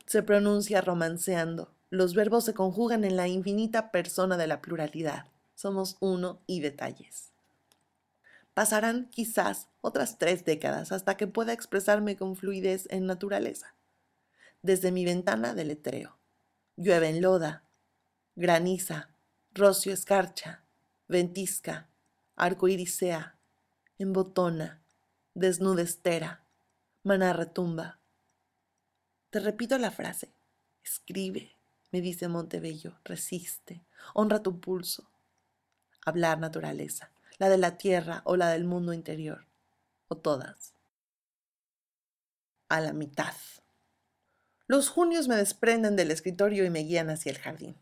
[0.06, 1.70] Se pronuncia romanceando.
[1.90, 5.26] Los verbos se conjugan en la infinita persona de la pluralidad.
[5.54, 7.32] Somos uno y detalles.
[8.54, 13.74] Pasarán quizás otras tres décadas hasta que pueda expresarme con fluidez en naturaleza.
[14.62, 16.18] Desde mi ventana de letreo.
[16.76, 17.64] Llueve en loda,
[18.36, 19.10] graniza,
[19.52, 20.64] rocio escarcha,
[21.08, 21.88] ventisca,
[22.36, 23.36] arco irisea,
[23.98, 24.82] embotona,
[25.34, 26.44] desnudestera,
[27.02, 27.98] maná retumba.
[29.30, 30.32] Te repito la frase.
[30.82, 31.54] Escribe,
[31.92, 35.10] me dice Montebello, resiste, honra tu pulso.
[36.04, 39.46] Hablar naturaleza, la de la tierra o la del mundo interior,
[40.08, 40.74] o todas.
[42.68, 43.34] A la mitad.
[44.70, 47.74] Los junios me desprenden del escritorio y me guían hacia el jardín.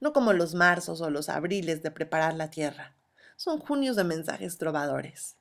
[0.00, 2.94] No como los marzos o los abriles de preparar la tierra,
[3.36, 5.36] son junios de mensajes trovadores.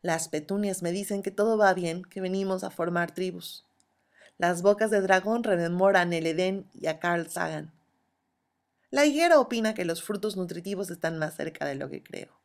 [0.00, 3.66] Las petunias me dicen que todo va bien, que venimos a formar tribus.
[4.36, 7.72] Las bocas de dragón rememoran el Edén y a Carl Sagan.
[8.92, 12.38] La higuera opina que los frutos nutritivos están más cerca de lo que creo.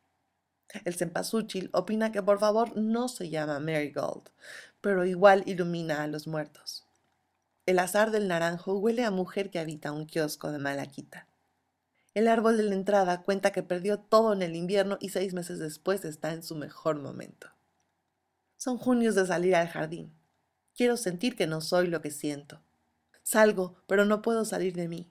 [0.84, 4.28] El cempasúchil opina que por favor no se llama Marigold,
[4.80, 6.83] pero igual ilumina a los muertos.
[7.66, 11.26] El azar del naranjo huele a mujer que habita un kiosco de Malaquita.
[12.12, 15.58] El árbol de la entrada cuenta que perdió todo en el invierno y seis meses
[15.58, 17.48] después está en su mejor momento.
[18.58, 20.12] Son junios de salir al jardín.
[20.76, 22.60] Quiero sentir que no soy lo que siento.
[23.22, 25.10] Salgo, pero no puedo salir de mí.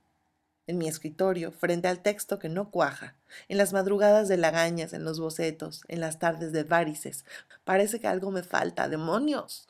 [0.68, 3.16] En mi escritorio, frente al texto que no cuaja,
[3.48, 7.26] en las madrugadas de lagañas, en los bocetos, en las tardes de varices,
[7.64, 8.88] parece que algo me falta.
[8.88, 9.68] ¡Demonios!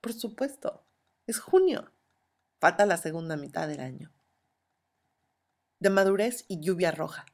[0.00, 0.84] Por supuesto,
[1.26, 1.90] es junio.
[2.62, 4.12] Falta la segunda mitad del año.
[5.80, 7.26] De madurez y lluvia roja.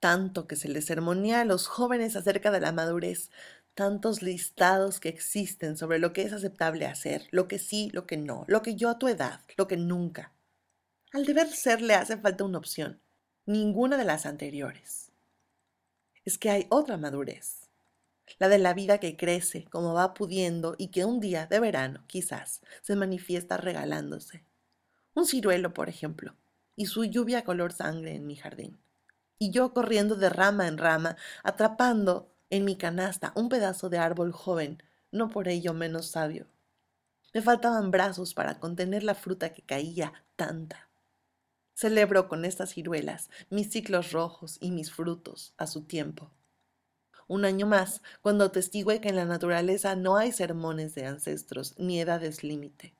[0.00, 3.30] Tanto que se les sermonía a los jóvenes acerca de la madurez,
[3.72, 8.18] tantos listados que existen sobre lo que es aceptable hacer, lo que sí, lo que
[8.18, 10.34] no, lo que yo a tu edad, lo que nunca.
[11.14, 13.00] Al deber ser le hace falta una opción,
[13.46, 15.10] ninguna de las anteriores.
[16.26, 17.67] Es que hay otra madurez,
[18.38, 22.04] la de la vida que crece como va pudiendo y que un día de verano,
[22.06, 24.44] quizás, se manifiesta regalándose.
[25.14, 26.36] Un ciruelo, por ejemplo,
[26.76, 28.78] y su lluvia color sangre en mi jardín.
[29.38, 34.32] Y yo corriendo de rama en rama, atrapando en mi canasta un pedazo de árbol
[34.32, 36.46] joven, no por ello menos sabio.
[37.34, 40.88] Me faltaban brazos para contener la fruta que caía tanta.
[41.74, 46.32] Celebro con estas ciruelas mis ciclos rojos y mis frutos a su tiempo.
[47.28, 52.00] Un año más, cuando atestigue que en la naturaleza no hay sermones de ancestros ni
[52.00, 52.94] edades límite.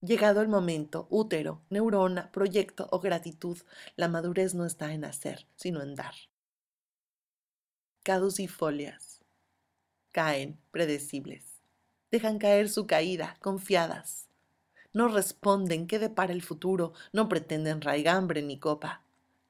[0.00, 3.58] Llegado el momento, útero, neurona, proyecto o gratitud,
[3.96, 6.14] la madurez no está en hacer, sino en dar
[8.04, 9.22] caducifolias.
[10.12, 11.62] Caen, predecibles.
[12.10, 14.28] Dejan caer su caída, confiadas.
[14.92, 19.03] No responden qué depara el futuro, no pretenden raigambre ni copa.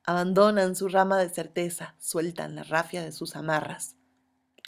[0.05, 3.97] Abandonan su rama de certeza, sueltan la rafia de sus amarras.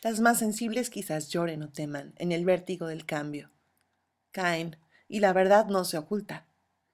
[0.03, 3.51] Las más sensibles quizás lloren o teman en el vértigo del cambio.
[4.33, 4.77] Caen,
[5.09, 6.46] y la verdad no se oculta.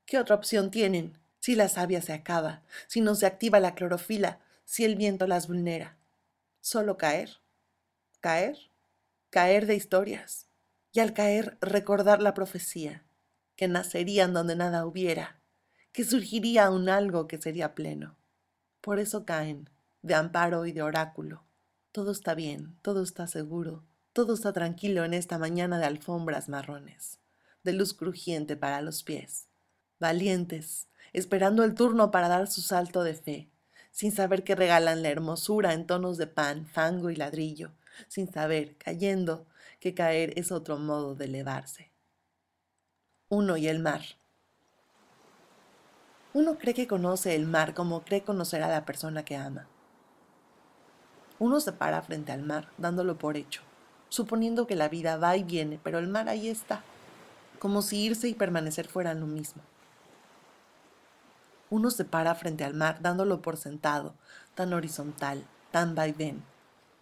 [0.05, 4.41] ¿Qué otra opción tienen si la savia se acaba, si no se activa la clorofila,
[4.65, 5.97] si el viento las vulnera?
[6.63, 7.41] solo caer,
[8.21, 8.57] caer,
[9.31, 10.47] caer de historias,
[10.93, 13.03] y al caer recordar la profecía,
[13.57, 15.41] que nacerían donde nada hubiera,
[15.91, 18.17] que surgiría un algo que sería pleno.
[18.83, 19.71] Por eso caen,
[20.03, 21.45] de amparo y de oráculo.
[21.93, 27.21] Todo está bien, todo está seguro, todo está tranquilo en esta mañana de alfombras marrones,
[27.63, 29.47] de luz crujiente para los pies,
[30.01, 33.51] valientes, esperando el turno para dar su salto de fe,
[33.93, 37.71] sin saber que regalan la hermosura en tonos de pan, fango y ladrillo,
[38.09, 39.47] sin saber, cayendo,
[39.79, 41.93] que caer es otro modo de elevarse.
[43.29, 44.03] Uno y el mar.
[46.35, 49.67] Uno cree que conoce el mar como cree conocer a la persona que ama.
[51.39, 53.63] Uno se para frente al mar, dándolo por hecho,
[54.09, 56.83] suponiendo que la vida va y viene, pero el mar ahí está,
[57.59, 59.63] como si irse y permanecer fueran lo mismo
[61.73, 64.15] uno se para frente al mar dándolo por sentado,
[64.55, 66.45] tan horizontal, tan vaivén,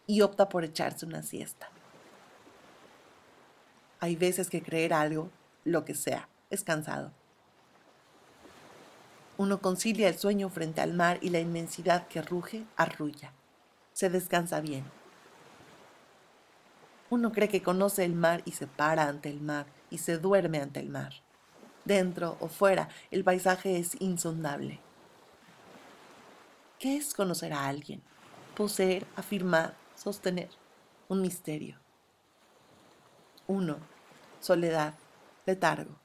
[0.07, 1.69] y opta por echarse una siesta.
[3.99, 5.29] Hay veces que creer algo,
[5.65, 7.11] lo que sea, es cansado.
[9.41, 13.33] Uno concilia el sueño frente al mar y la inmensidad que ruge, arrulla.
[13.95, 14.85] Se descansa bien.
[17.09, 20.61] Uno cree que conoce el mar y se para ante el mar y se duerme
[20.61, 21.15] ante el mar
[21.85, 24.79] dentro o fuera, el paisaje es insondable.
[26.79, 28.03] ¿Qué es conocer a alguien?
[28.57, 30.51] Poseer, afirmar, sostener.
[31.09, 31.77] Un misterio.
[33.49, 33.79] Uno,
[34.39, 34.95] soledad,
[35.45, 35.97] letargo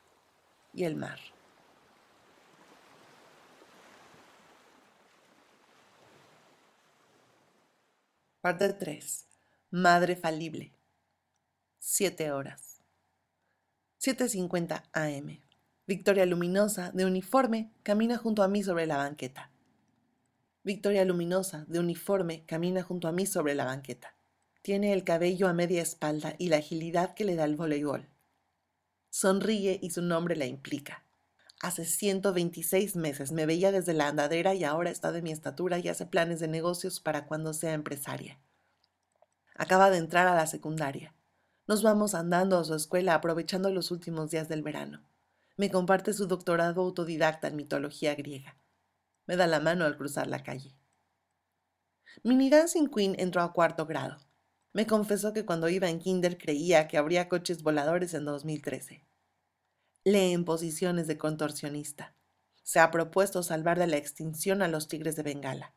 [0.74, 1.19] y el mar.
[8.45, 9.25] Parte 3.
[9.71, 10.71] Madre falible.
[11.79, 12.84] Siete horas.
[13.99, 15.41] 7.50 am.
[15.88, 19.49] Victoria Luminosa, de uniforme, camina junto a mí sobre la banqueta.
[20.62, 24.15] Victoria Luminosa, de uniforme, camina junto a mí sobre la banqueta.
[24.62, 28.08] Tiene el cabello a media espalda y la agilidad que le da el voleibol.
[29.10, 31.03] Sonríe y su nombre la implica.
[31.62, 35.88] Hace 126 meses me veía desde la andadera y ahora está de mi estatura y
[35.88, 38.39] hace planes de negocios para cuando sea empresaria.
[39.56, 41.15] Acaba de entrar a la secundaria.
[41.67, 45.06] Nos vamos andando a su escuela aprovechando los últimos días del verano
[45.58, 48.58] me comparte su doctorado autodidacta en mitología griega.
[49.25, 50.75] Me da la mano al cruzar la calle.
[52.23, 54.17] Mini Dancing Queen entró a cuarto grado.
[54.73, 59.06] Me confesó que cuando iba en kinder creía que habría coches voladores en 2013.
[60.08, 62.13] Lee en posiciones de contorsionista.
[62.62, 65.73] Se ha propuesto salvar de la extinción a los tigres de Bengala.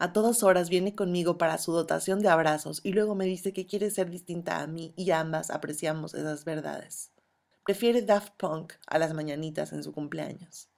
[0.00, 3.64] A todas horas viene conmigo para su dotación de abrazos y luego me dice que
[3.64, 7.12] quiere ser distinta a mí y ambas apreciamos esas verdades.
[7.64, 10.68] Prefiere Daft Punk a las mañanitas en su cumpleaños.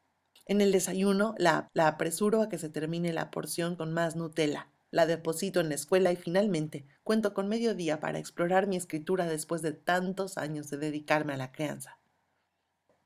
[0.44, 4.68] En el desayuno la, la apresuro a que se termine la porción con más Nutella,
[4.90, 9.24] la deposito en la escuela y finalmente cuento con medio día para explorar mi escritura
[9.24, 11.96] después de tantos años de dedicarme a la crianza.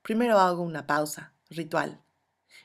[0.03, 2.03] Primero hago una pausa, ritual.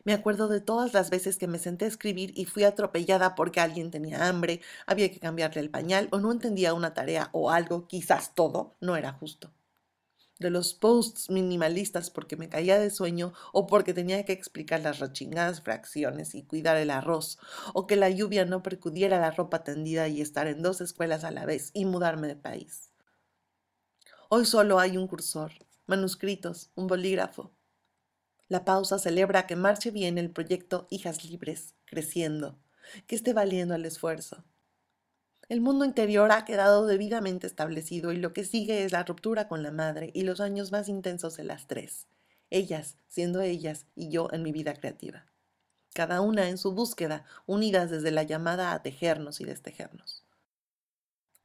[0.04, 3.60] Me acuerdo de todas las veces que me senté a escribir y fui atropellada porque
[3.60, 7.88] alguien tenía hambre, había que cambiarle el pañal o no entendía una tarea o algo,
[7.88, 9.52] quizás todo, no era justo
[10.40, 15.00] de los posts minimalistas porque me caía de sueño o porque tenía que explicar las
[15.00, 17.40] rechingadas fracciones y cuidar el arroz,
[17.74, 21.32] o que la lluvia no percudiera la ropa tendida y estar en dos escuelas a
[21.32, 22.90] la vez y mudarme de país.
[24.30, 25.54] Hoy solo hay un cursor,
[25.88, 27.52] manuscritos, un bolígrafo.
[28.48, 32.60] La pausa celebra que marche bien el proyecto Hijas Libres, creciendo,
[33.08, 34.44] que esté valiendo el esfuerzo.
[35.48, 39.62] El mundo interior ha quedado debidamente establecido y lo que sigue es la ruptura con
[39.62, 42.08] la madre y los años más intensos de las tres,
[42.50, 45.26] ellas siendo ellas y yo en mi vida creativa.
[45.94, 50.26] Cada una en su búsqueda, unidas desde la llamada a tejernos y destejernos.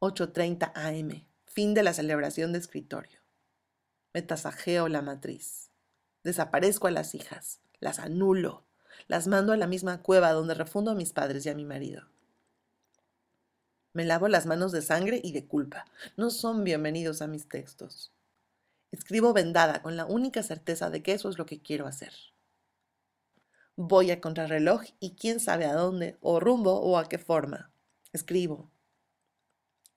[0.01, 3.20] 8.30 am, fin de la celebración de escritorio.
[4.13, 5.71] Metasajeo la matriz.
[6.25, 8.67] Desaparezco a las hijas, las anulo,
[9.07, 12.09] las mando a la misma cueva donde refundo a mis padres y a mi marido.
[13.93, 15.85] Me lavo las manos de sangre y de culpa.
[16.17, 18.13] No son bienvenidos a mis textos.
[18.91, 22.13] Escribo vendada con la única certeza de que eso es lo que quiero hacer.
[23.77, 27.73] Voy a contrarreloj y quién sabe a dónde, o rumbo o a qué forma.
[28.13, 28.73] Escribo.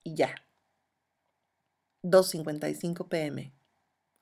[0.04, 0.36] Y ya.
[2.04, 3.52] 2.55 pm.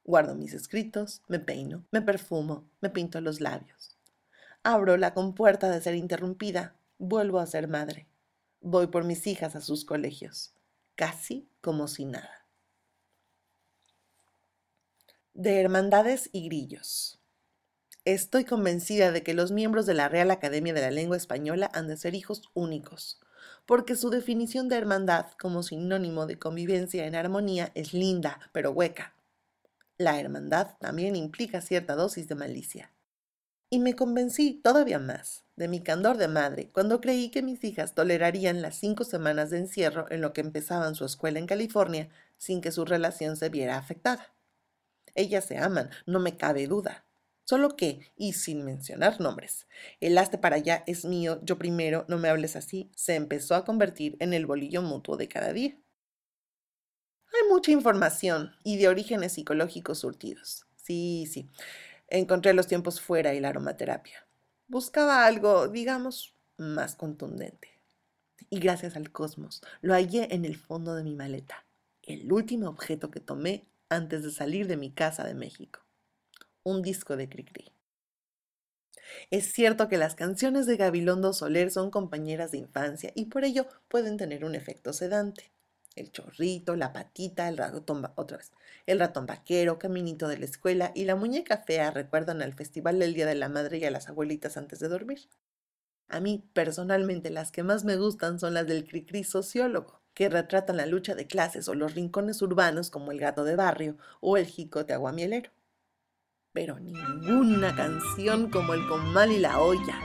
[0.05, 3.97] Guardo mis escritos, me peino, me perfumo, me pinto los labios.
[4.65, 8.09] Abro la compuerta de ser interrumpida, vuelvo a ser madre.
[8.61, 10.53] Voy por mis hijas a sus colegios,
[10.97, 12.47] casi como si nada.
[15.35, 17.21] De Hermandades y Grillos.
[18.05, 21.87] Estoy convencida de que los miembros de la Real Academia de la Lengua Española han
[21.87, 23.21] de ser hijos únicos,
[23.67, 29.15] porque su definición de hermandad como sinónimo de convivencia en armonía es linda, pero hueca.
[30.03, 32.91] La hermandad también implica cierta dosis de malicia.
[33.71, 37.95] Y me convencí todavía más de mi candor de madre cuando creí que mis hijas
[37.95, 42.61] tolerarían las cinco semanas de encierro en lo que empezaban su escuela en California sin
[42.61, 44.35] que su relación se viera afectada.
[45.15, 47.05] Ellas se aman, no me cabe duda.
[47.45, 49.69] Solo que, y sin mencionar nombres,
[50.01, 53.65] el haste para allá es mío, yo primero, no me hables así, se empezó a
[53.65, 55.77] convertir en el bolillo mutuo de cada día.
[57.49, 60.67] Mucha información y de orígenes psicológicos surtidos.
[60.77, 61.49] Sí, sí.
[62.09, 64.27] Encontré los tiempos fuera y la aromaterapia.
[64.69, 67.79] Buscaba algo, digamos, más contundente.
[68.51, 71.65] Y gracias al cosmos, lo hallé en el fondo de mi maleta,
[72.03, 75.81] el último objeto que tomé antes de salir de mi casa de México.
[76.65, 77.73] Un disco de Cricri.
[79.31, 83.67] Es cierto que las canciones de Gabilondo Soler son compañeras de infancia y por ello
[83.89, 85.52] pueden tener un efecto sedante
[85.97, 88.53] el chorrito, la patita, el ratón, otra vez,
[88.87, 93.15] el ratón vaquero, caminito de la escuela y la muñeca fea recuerdan al festival del
[93.15, 95.29] Día de la Madre y a las abuelitas antes de dormir.
[96.09, 100.77] A mí, personalmente, las que más me gustan son las del Cricri sociólogo, que retratan
[100.77, 104.47] la lucha de clases o los rincones urbanos como el gato de barrio o el
[104.47, 105.51] jicote aguamielero.
[106.53, 109.99] Pero ninguna canción como el comal y la olla,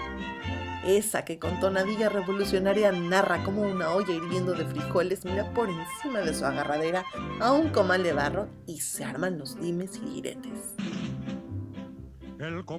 [0.87, 6.19] esa que con tonadilla revolucionaria narra como una olla hirviendo de frijoles mira por encima
[6.19, 7.05] de su agarradera
[7.41, 10.75] a un comal de barro y se arman los dimes y diretes.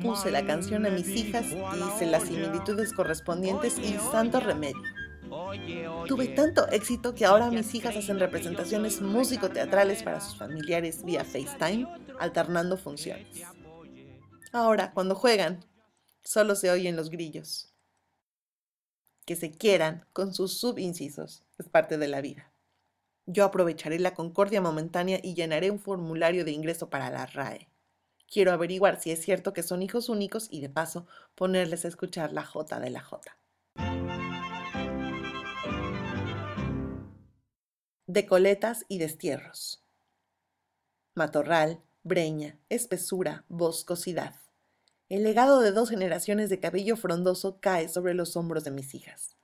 [0.01, 4.83] Puse la canción a mis hijas y hice las similitudes correspondientes y santo remedio.
[6.07, 11.87] Tuve tanto éxito que ahora mis hijas hacen representaciones músico-teatrales para sus familiares vía FaceTime,
[12.19, 13.43] alternando funciones.
[14.53, 15.65] Ahora, cuando juegan,
[16.23, 17.68] solo se oyen los grillos
[19.29, 21.43] que se quieran con sus subincisos.
[21.59, 22.51] Es parte de la vida.
[23.27, 27.69] Yo aprovecharé la concordia momentánea y llenaré un formulario de ingreso para la RAE.
[28.27, 32.33] Quiero averiguar si es cierto que son hijos únicos y de paso ponerles a escuchar
[32.33, 33.37] la J de la J.
[38.07, 39.85] De coletas y destierros.
[41.15, 44.37] Matorral, breña, espesura, boscosidad.
[45.09, 49.37] El legado de dos generaciones de cabello frondoso cae sobre los hombros de mis hijas.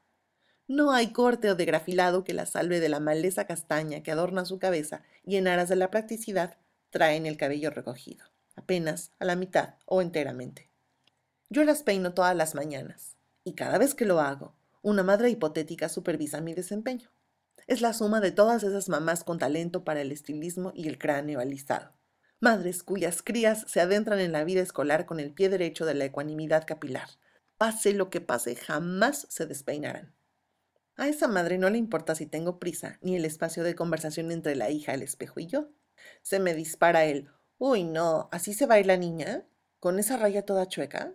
[0.69, 4.59] No hay corte o degrafilado que la salve de la maleza castaña que adorna su
[4.59, 6.59] cabeza y en aras de la practicidad
[6.91, 10.69] traen el cabello recogido, apenas a la mitad o enteramente.
[11.49, 15.89] Yo las peino todas las mañanas, y cada vez que lo hago, una madre hipotética
[15.89, 17.09] supervisa mi desempeño.
[17.67, 21.41] Es la suma de todas esas mamás con talento para el estilismo y el cráneo
[21.41, 21.95] alisado
[22.45, 26.05] madres cuyas crías se adentran en la vida escolar con el pie derecho de la
[26.05, 27.09] ecuanimidad capilar.
[27.57, 30.15] Pase lo que pase, jamás se despeinarán.
[30.97, 34.57] A esa madre no le importa si tengo prisa, ni el espacio de conversación entre
[34.57, 35.71] la hija, el espejo y yo.
[36.21, 39.47] Se me dispara el, uy, no, ¿así se va a ir la niña?
[39.81, 41.15] ¿Con esa raya toda chueca?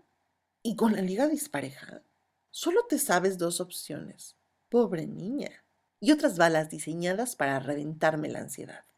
[0.63, 2.01] ¿Y con la liga dispareja?
[2.49, 4.35] Solo te sabes dos opciones.
[4.67, 5.63] Pobre niña.
[5.99, 8.88] Y otras balas diseñadas para reventarme la ansiedad.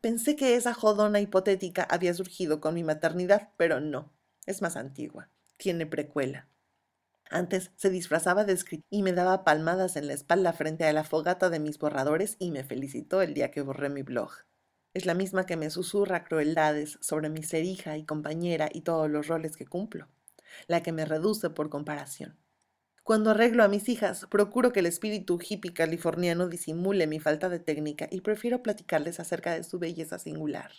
[0.00, 4.12] Pensé que esa jodona hipotética había surgido con mi maternidad, pero no.
[4.46, 5.28] Es más antigua.
[5.56, 6.48] Tiene precuela.
[7.30, 11.04] Antes se disfrazaba de escritor y me daba palmadas en la espalda frente a la
[11.04, 14.32] fogata de mis borradores y me felicitó el día que borré mi blog.
[14.94, 19.08] Es la misma que me susurra crueldades sobre mi ser hija y compañera y todos
[19.08, 20.08] los roles que cumplo,
[20.66, 22.36] la que me reduce por comparación.
[23.10, 27.58] Cuando arreglo a mis hijas, procuro que el espíritu hippie californiano disimule mi falta de
[27.58, 30.70] técnica y prefiero platicarles acerca de su belleza singular.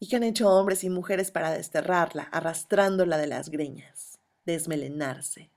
[0.00, 5.50] Y que han hecho hombres y mujeres para desterrarla, arrastrándola de las greñas, desmelenarse,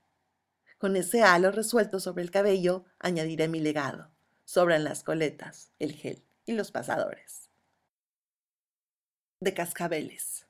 [0.76, 4.10] con ese halo resuelto sobre el cabello añadiré mi legado.
[4.44, 7.48] Sobran las coletas, el gel y los pasadores.
[9.40, 10.44] De cascabeles.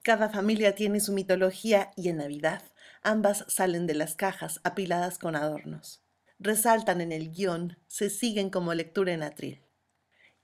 [0.00, 2.62] Cada familia tiene su mitología y en Navidad
[3.02, 6.02] ambas salen de las cajas apiladas con adornos.
[6.38, 9.62] Resaltan en el guion, se siguen como lectura en atril.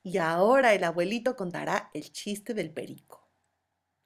[0.03, 3.27] Y ahora el abuelito contará el chiste del perico.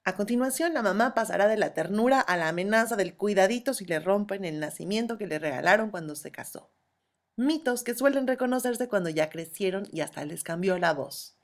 [0.04, 4.00] A continuación, la mamá pasará de la ternura a la amenaza del cuidadito si le
[4.00, 6.72] rompen el nacimiento que le regalaron cuando se casó.
[7.36, 11.36] Mitos que suelen reconocerse cuando ya crecieron y hasta les cambió la voz.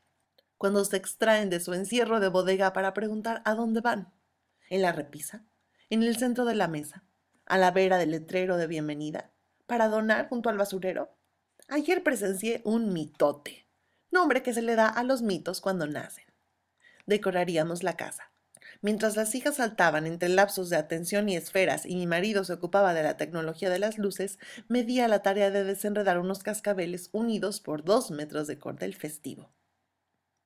[0.58, 4.12] Cuando se extraen de su encierro de bodega para preguntar a dónde van.
[4.70, 5.44] En la repisa,
[5.90, 7.04] en el centro de la mesa,
[7.44, 9.32] a la vera del letrero de bienvenida,
[9.66, 11.16] para donar junto al basurero.
[11.68, 13.66] Ayer presencié un mitote,
[14.10, 16.24] nombre que se le da a los mitos cuando nacen.
[17.06, 18.30] Decoraríamos la casa
[18.82, 22.94] Mientras las hijas saltaban entre lapsos de atención y esferas y mi marido se ocupaba
[22.94, 27.08] de la tecnología de las luces, me di a la tarea de desenredar unos cascabeles
[27.12, 29.52] unidos por dos metros de cordel festivo.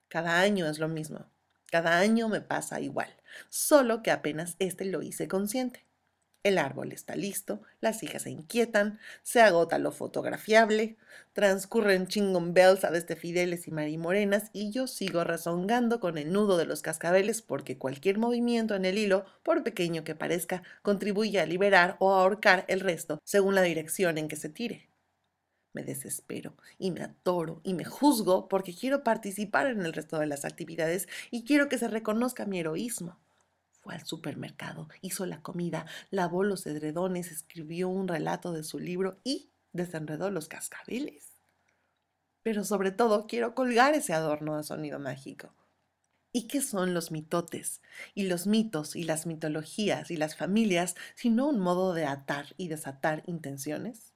[0.08, 1.30] Cada año es lo mismo.
[1.70, 3.08] Cada año me pasa igual,
[3.48, 5.86] solo que apenas este lo hice consciente.
[6.42, 10.96] El árbol está listo, las hijas se inquietan, se agota lo fotografiable,
[11.34, 16.56] transcurren chingon bells a desde fideles y marimorenas y yo sigo rezongando con el nudo
[16.56, 21.46] de los cascabeles porque cualquier movimiento en el hilo, por pequeño que parezca, contribuye a
[21.46, 24.89] liberar o ahorcar el resto según la dirección en que se tire.
[25.72, 30.26] Me desespero y me atoro y me juzgo porque quiero participar en el resto de
[30.26, 33.18] las actividades y quiero que se reconozca mi heroísmo.
[33.80, 39.18] Fue al supermercado, hizo la comida, lavó los edredones, escribió un relato de su libro
[39.24, 41.30] y desenredó los cascabeles.
[42.42, 45.54] Pero sobre todo quiero colgar ese adorno de sonido mágico.
[46.32, 47.80] ¿Y qué son los mitotes?
[48.14, 52.68] Y los mitos y las mitologías y las familias, sino un modo de atar y
[52.68, 54.09] desatar intenciones?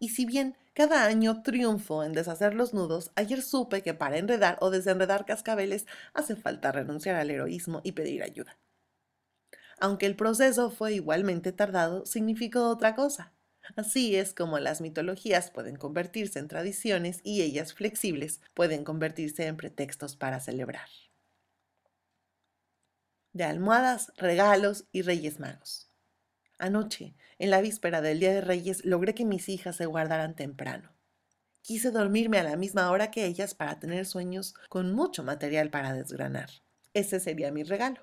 [0.00, 4.58] Y si bien cada año triunfo en deshacer los nudos, ayer supe que para enredar
[4.60, 8.58] o desenredar cascabeles hace falta renunciar al heroísmo y pedir ayuda
[9.80, 13.32] aunque el proceso fue igualmente tardado, significó otra cosa.
[13.76, 19.56] Así es como las mitologías pueden convertirse en tradiciones y ellas flexibles pueden convertirse en
[19.56, 20.88] pretextos para celebrar.
[23.32, 25.87] De almohadas, regalos y reyes magos.
[26.58, 30.92] Anoche, en la víspera del Día de Reyes, logré que mis hijas se guardaran temprano.
[31.62, 35.92] Quise dormirme a la misma hora que ellas para tener sueños con mucho material para
[35.92, 36.50] desgranar.
[36.94, 38.00] Ese sería mi regalo.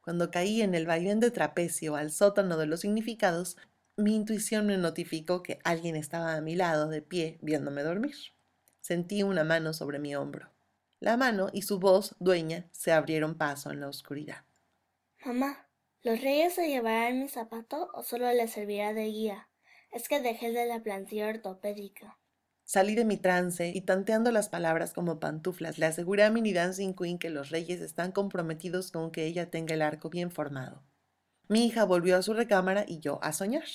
[0.00, 3.56] Cuando caí en el vaivén de trapecio al sótano de los significados,
[3.96, 8.16] mi intuición me notificó que alguien estaba a mi lado de pie viéndome dormir.
[8.80, 10.50] Sentí una mano sobre mi hombro.
[10.98, 14.44] La mano y su voz, dueña, se abrieron paso en la oscuridad.
[15.24, 15.67] Mamá,
[16.08, 19.50] ¿los reyes se llevarán mi zapato o solo les servirá de guía?
[19.90, 22.18] Es que dejé de la plantilla ortopédica.
[22.64, 26.94] Salí de mi trance y tanteando las palabras como pantuflas, le aseguré a Mini Dancing
[26.94, 30.82] Queen que los reyes están comprometidos con que ella tenga el arco bien formado.
[31.46, 33.68] Mi hija volvió a su recámara y yo a soñar.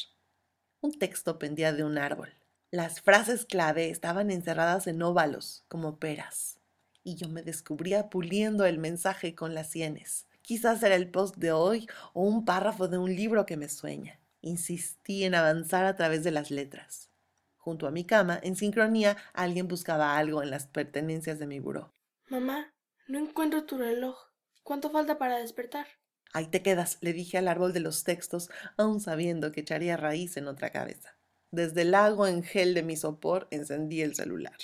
[0.82, 2.34] Un texto pendía de un árbol.
[2.72, 6.58] Las frases clave estaban encerradas en óvalos, como peras.
[7.04, 10.26] Y yo me descubría puliendo el mensaje con las sienes.
[10.44, 14.20] Quizás era el post de hoy o un párrafo de un libro que me sueña.
[14.42, 17.10] Insistí en avanzar a través de las letras.
[17.56, 21.94] Junto a mi cama, en sincronía, alguien buscaba algo en las pertenencias de mi buró.
[22.28, 22.74] Mamá,
[23.08, 24.18] no encuentro tu reloj.
[24.64, 25.88] ¿Cuánto falta para despertar?
[26.34, 30.36] Ahí te quedas, le dije al árbol de los textos, aún sabiendo que echaría raíz
[30.36, 31.16] en otra cabeza.
[31.52, 34.58] Desde el lago en gel de mi sopor encendí el celular.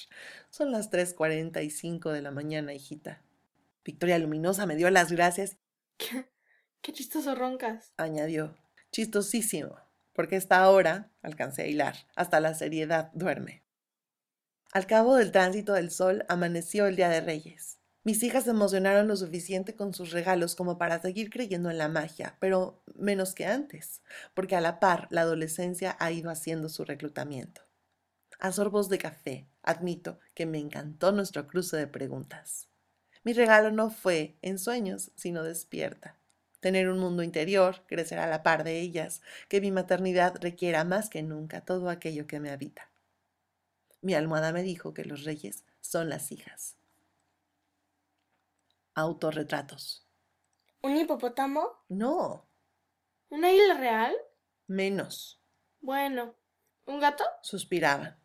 [0.49, 3.21] Son las 3.45 de la mañana, hijita.
[3.85, 5.55] Victoria Luminosa me dio las gracias.
[5.99, 6.25] ¿Qué?
[6.81, 7.93] Qué chistoso roncas.
[7.97, 8.55] Añadió.
[8.91, 9.77] Chistosísimo.
[10.13, 13.63] porque esta hora, alcancé a hilar, hasta la seriedad duerme.
[14.73, 17.77] Al cabo del tránsito del sol amaneció el Día de Reyes.
[18.03, 21.87] Mis hijas se emocionaron lo suficiente con sus regalos como para seguir creyendo en la
[21.87, 24.01] magia, pero menos que antes,
[24.33, 27.61] porque a la par la adolescencia ha ido haciendo su reclutamiento.
[28.39, 32.68] A sorbos de café, admito que me encantó nuestro cruce de preguntas.
[33.29, 36.17] Mi regalo no fue en sueños, sino despierta.
[36.61, 41.11] Tener un mundo interior, crecer a la par de ellas, que mi maternidad requiera más
[41.11, 42.89] que nunca todo aquello que me habita.
[44.01, 46.75] Mi almohada me dijo que los reyes son las hijas.
[48.95, 50.07] Autorretratos.
[50.81, 51.83] ¿Un hipopótamo?
[51.87, 52.49] No.
[53.29, 54.15] ¿Una isla real?
[54.65, 55.39] Menos.
[55.81, 56.33] Bueno.
[56.87, 57.25] ¿Un gato?
[57.43, 58.18] Suspiraban.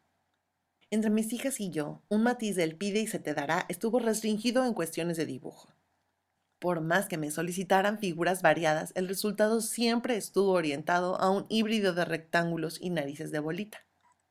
[0.95, 4.65] Entre mis hijas y yo, un matiz del pide y se te dará estuvo restringido
[4.65, 5.75] en cuestiones de dibujo.
[6.61, 11.95] Por más que me solicitaran figuras variadas, el resultado siempre estuvo orientado a un híbrido
[11.95, 13.85] de rectángulos y narices de bolita.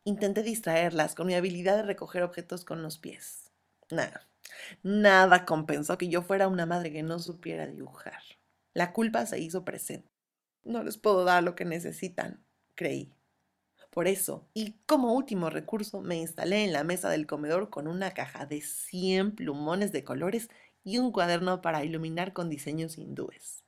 [0.05, 3.51] Intenté distraerlas con mi habilidad de recoger objetos con los pies.
[3.91, 4.30] Nada,
[4.84, 8.22] nada compensó que yo fuera una madre que no supiera dibujar.
[8.74, 10.09] La culpa se hizo presente.
[10.64, 12.41] No les puedo dar lo que necesitan,
[12.74, 13.14] creí.
[13.94, 18.10] Por eso, y como último recurso, me instalé en la mesa del comedor con una
[18.10, 20.50] caja de 100 plumones de colores
[20.84, 23.64] y un cuaderno para iluminar con diseños hindúes.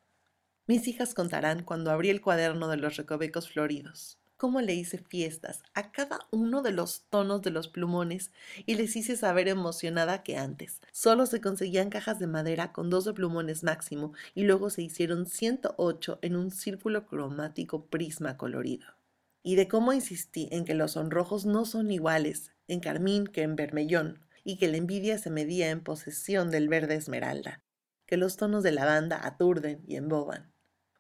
[0.66, 5.62] Mis hijas contarán cuando abrí el cuaderno de los recovecos floridos, cómo le hice fiestas
[5.76, 8.32] a cada uno de los tonos de los plumones
[8.66, 13.14] y les hice saber emocionada que antes solo se conseguían cajas de madera con 12
[13.14, 18.88] plumones máximo y luego se hicieron 108 en un círculo cromático prisma colorido
[19.48, 23.56] y de cómo insistí en que los sonrojos no son iguales en carmín que en
[23.56, 27.62] vermellón, y que la envidia se medía en posesión del verde esmeralda,
[28.08, 30.52] que los tonos de lavanda aturden y emboban.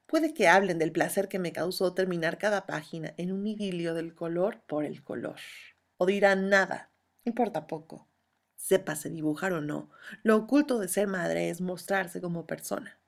[0.06, 4.14] Puede que hablen del placer que me causó terminar cada página en un idilio del
[4.14, 5.38] color por el color.
[5.98, 6.92] O dirán nada,
[7.24, 8.08] importa poco.
[8.56, 9.90] Sépase dibujar o no,
[10.22, 13.00] lo oculto de ser madre es mostrarse como persona.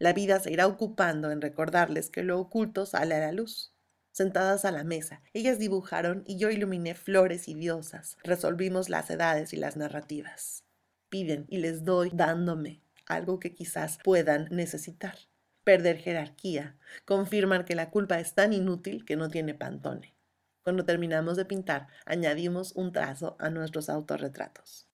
[0.00, 3.69] La vida se irá ocupando en recordarles que lo oculto sale a la luz.
[4.12, 8.16] Sentadas a la mesa, ellas dibujaron y yo iluminé flores y diosas.
[8.24, 10.64] Resolvimos las edades y las narrativas.
[11.08, 15.16] Piden y les doy dándome algo que quizás puedan necesitar.
[15.64, 16.78] Perder jerarquía.
[17.04, 20.16] Confirman que la culpa es tan inútil que no tiene pantone.
[20.62, 24.88] Cuando terminamos de pintar, añadimos un trazo a nuestros autorretratos.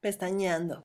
[0.00, 0.82] Pestañeando.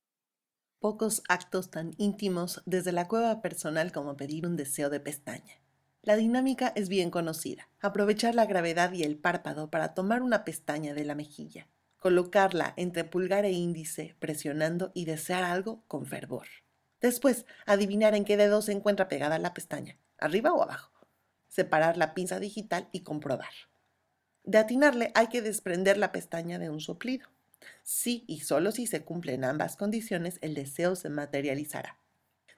[0.80, 5.59] Pocos actos tan íntimos desde la cueva personal como pedir un deseo de pestaña.
[6.02, 7.68] La dinámica es bien conocida.
[7.78, 11.68] Aprovechar la gravedad y el párpado para tomar una pestaña de la mejilla.
[11.98, 16.46] Colocarla entre pulgar e índice, presionando y desear algo con fervor.
[17.02, 21.06] Después, adivinar en qué dedo se encuentra pegada la pestaña, arriba o abajo.
[21.48, 23.52] Separar la pinza digital y comprobar.
[24.42, 27.28] De atinarle hay que desprender la pestaña de un soplido.
[27.82, 31.99] Si y solo si se cumplen ambas condiciones, el deseo se materializará.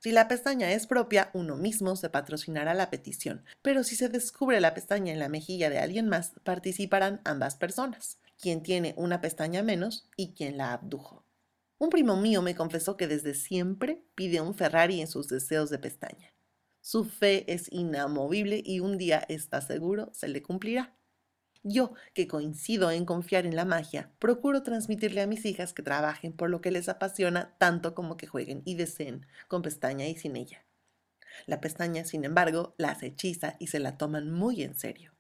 [0.03, 4.61] Si la pestaña es propia, uno mismo se patrocinará la petición, pero si se descubre
[4.61, 9.63] la pestaña en la mejilla de alguien más, participarán ambas personas, quien tiene una pestaña
[9.63, 11.25] menos y quien la abdujo.
[11.79, 15.79] Un primo mío me confesó que desde siempre pide un Ferrari en sus deseos de
[15.79, 16.35] pestaña.
[16.81, 20.97] Su fe es inamovible y un día está seguro se le cumplirá.
[21.65, 26.33] Yo, que coincido en confiar en la magia, procuro transmitirle a mis hijas que trabajen
[26.33, 30.37] por lo que les apasiona tanto como que jueguen y deseen, con pestaña y sin
[30.37, 30.67] ella.
[31.47, 35.15] La pestaña, sin embargo, las hechiza y se la toman muy en serio.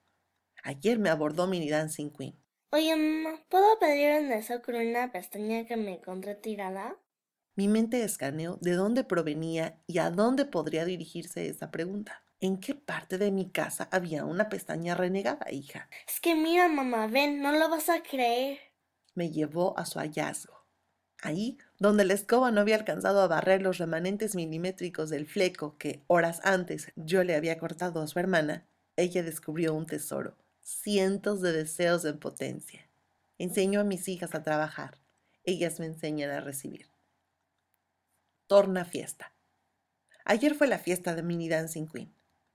[0.64, 2.36] Ayer me abordó Mini Dancing Queen.
[2.70, 6.98] Oye, mamá, ¿puedo pedir un deseo con una pestaña que me encontré tirada?
[7.56, 12.21] Mi mente escaneó de dónde provenía y a dónde podría dirigirse esa pregunta.
[12.42, 15.88] ¿En qué parte de mi casa había una pestaña renegada, hija?
[16.08, 18.58] Es que mira, mamá, ven, no lo vas a creer.
[19.14, 20.66] Me llevó a su hallazgo.
[21.22, 26.02] Ahí, donde la escoba no había alcanzado a barrer los remanentes milimétricos del fleco que
[26.08, 28.66] horas antes yo le había cortado a su hermana,
[28.96, 32.90] ella descubrió un tesoro, cientos de deseos en potencia.
[33.38, 34.98] Enseño a mis hijas a trabajar,
[35.44, 36.90] ellas me enseñan a recibir.
[38.48, 39.32] Torna fiesta.
[40.24, 42.12] Ayer fue la fiesta de Mini Dancing Queen.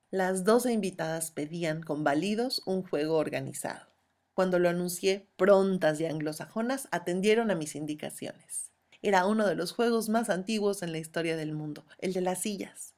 [0.09, 3.87] Las doce invitadas pedían con validos un juego organizado.
[4.33, 8.71] Cuando lo anuncié, prontas y anglosajonas atendieron a mis indicaciones.
[9.01, 12.39] Era uno de los juegos más antiguos en la historia del mundo, el de las
[12.39, 12.93] sillas.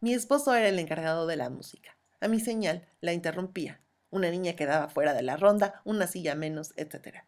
[0.00, 1.98] Mi esposo era el encargado de la música.
[2.20, 3.82] A mi señal la interrumpía.
[4.08, 7.18] Una niña quedaba fuera de la ronda, una silla menos, etc.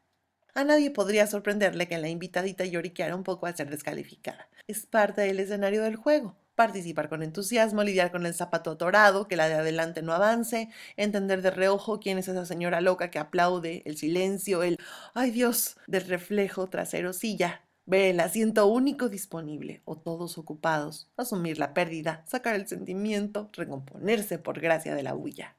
[0.55, 4.49] A nadie podría sorprenderle que la invitadita lloriqueara un poco al ser descalificada.
[4.67, 6.35] Es parte del escenario del juego.
[6.55, 11.43] Participar con entusiasmo, lidiar con el zapato atorado, que la de adelante no avance, entender
[11.43, 14.79] de reojo quién es esa señora loca que aplaude, el silencio, el
[15.15, 15.77] ¡ay Dios!
[15.87, 22.25] del reflejo trasero silla, ver el asiento único disponible o todos ocupados, asumir la pérdida,
[22.27, 25.57] sacar el sentimiento, recomponerse por gracia de la huya.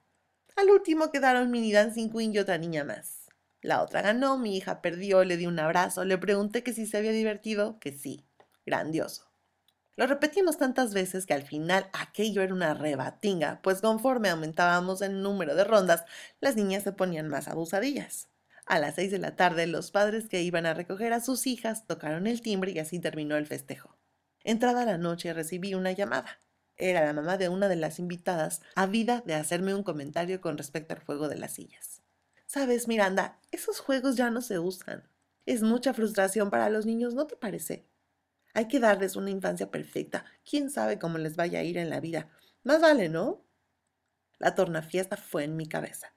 [0.56, 3.24] Al último quedaron Mini Dancing Queen y otra niña más.
[3.62, 6.98] La otra ganó, mi hija perdió, le di un abrazo, le pregunté que si se
[6.98, 8.26] había divertido, que sí.
[8.66, 9.33] Grandioso.
[9.96, 15.22] Lo repetimos tantas veces que al final aquello era una rebatinga, pues conforme aumentábamos el
[15.22, 16.04] número de rondas,
[16.42, 18.28] las niñas se ponían más abusadillas.
[18.66, 21.86] A las seis de la tarde, los padres que iban a recoger a sus hijas
[21.86, 23.96] tocaron el timbre y así terminó el festejo.
[24.44, 26.42] Entrada la noche recibí una llamada.
[26.76, 30.96] Era la mamá de una de las invitadas, avida de hacerme un comentario con respecto
[30.96, 32.02] al juego de las sillas.
[32.48, 35.08] Sabes, Miranda, esos juegos ya no se usan.
[35.46, 37.86] Es mucha frustración para los niños, ¿no te parece?
[38.54, 40.26] Hay que darles una infancia perfecta.
[40.48, 42.30] ¿Quién sabe cómo les vaya a ir en la vida?
[42.64, 43.44] Más vale, ¿no?
[44.38, 46.14] La tornafiesta fue en mi cabeza.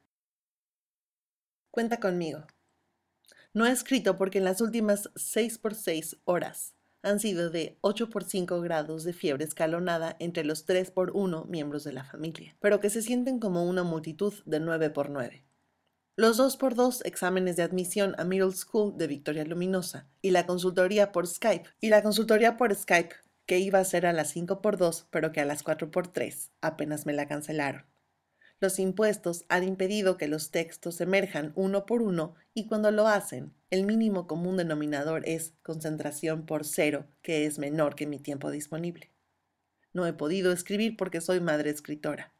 [1.70, 2.46] Cuenta conmigo.
[3.54, 8.10] No he escrito porque en las últimas 6 por 6 horas han sido de 8
[8.10, 12.56] por 5 grados de fiebre escalonada entre los 3 por 1 miembros de la familia,
[12.60, 15.45] pero que se sienten como una multitud de 9 por 9
[16.16, 20.46] los dos por dos exámenes de admisión a Middle School de Victoria Luminosa y la
[20.46, 23.14] consultoría por Skype y la consultoría por Skype
[23.44, 26.08] que iba a ser a las 5 por 2 pero que a las 4 por
[26.08, 27.84] 3 apenas me la cancelaron.
[28.60, 33.52] Los impuestos han impedido que los textos emerjan uno por uno y cuando lo hacen,
[33.68, 39.10] el mínimo común denominador es concentración por cero, que es menor que mi tiempo disponible.
[39.92, 42.32] No he podido escribir porque soy madre escritora.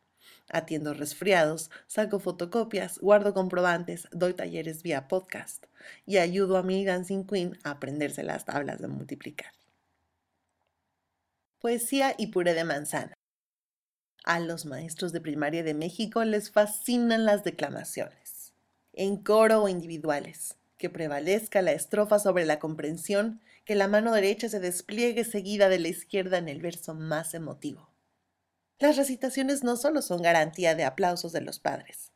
[0.49, 5.67] Atiendo resfriados, saco fotocopias, guardo comprobantes, doy talleres vía podcast
[6.05, 9.53] y ayudo a mi Dancing Queen a aprenderse las tablas de multiplicar.
[11.59, 13.15] Poesía y puré de manzana.
[14.25, 18.53] A los maestros de primaria de México les fascinan las declamaciones,
[18.93, 24.49] en coro o individuales, que prevalezca la estrofa sobre la comprensión, que la mano derecha
[24.49, 27.96] se despliegue seguida de la izquierda en el verso más emotivo.
[28.79, 32.13] Las recitaciones no solo son garantía de aplausos de los padres.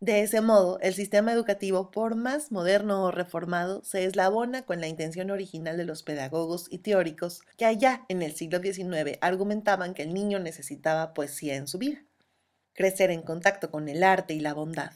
[0.00, 4.88] De ese modo, el sistema educativo, por más moderno o reformado, se eslabona con la
[4.88, 10.02] intención original de los pedagogos y teóricos que allá en el siglo XIX argumentaban que
[10.02, 12.02] el niño necesitaba poesía en su vida,
[12.72, 14.92] crecer en contacto con el arte y la bondad,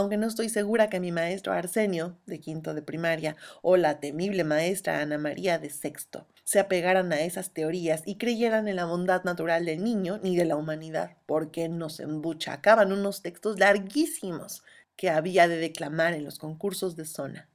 [0.00, 4.44] aunque no estoy segura que mi maestro Arsenio, de quinto de primaria, o la temible
[4.44, 9.24] maestra Ana María de sexto, se apegaran a esas teorías y creyeran en la bondad
[9.24, 14.62] natural del niño ni de la humanidad, porque nos embuchacaban unos textos larguísimos
[14.96, 17.50] que había de declamar en los concursos de zona.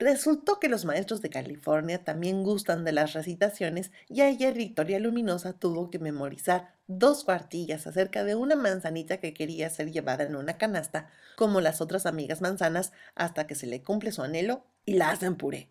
[0.00, 5.52] Resultó que los maestros de California también gustan de las recitaciones y ayer Victoria Luminosa
[5.52, 10.56] tuvo que memorizar dos cuartillas acerca de una manzanita que quería ser llevada en una
[10.56, 15.10] canasta, como las otras amigas manzanas, hasta que se le cumple su anhelo y la
[15.10, 15.68] hacen puré.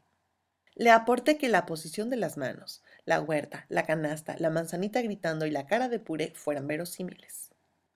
[0.76, 5.48] Le aporté que la posición de las manos, la huerta, la canasta, la manzanita gritando
[5.48, 7.50] y la cara de puré fueran verosímiles.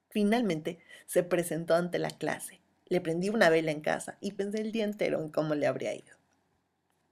[0.10, 2.60] Finalmente se presentó ante la clase.
[2.88, 5.94] Le prendí una vela en casa y pensé el día entero en cómo le habría
[5.94, 6.23] ido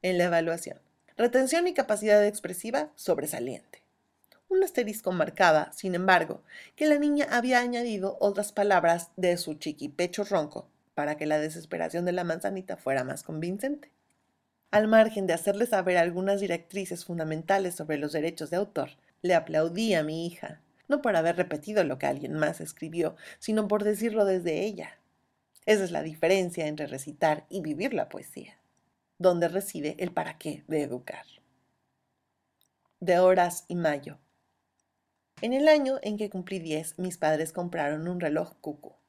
[0.01, 0.79] en la evaluación.
[1.17, 3.83] Retención y capacidad expresiva sobresaliente.
[4.49, 6.41] Un asterisco marcaba, sin embargo,
[6.75, 12.05] que la niña había añadido otras palabras de su chiquipecho ronco para que la desesperación
[12.05, 13.91] de la manzanita fuera más convincente.
[14.71, 18.89] Al margen de hacerle saber algunas directrices fundamentales sobre los derechos de autor,
[19.21, 23.67] le aplaudí a mi hija, no por haber repetido lo que alguien más escribió, sino
[23.67, 24.97] por decirlo desde ella.
[25.65, 28.60] Esa es la diferencia entre recitar y vivir la poesía
[29.21, 31.25] donde reside el para qué de educar.
[32.99, 34.17] De Horas y Mayo.
[35.41, 38.99] En el año en que cumplí 10, mis padres compraron un reloj cuco.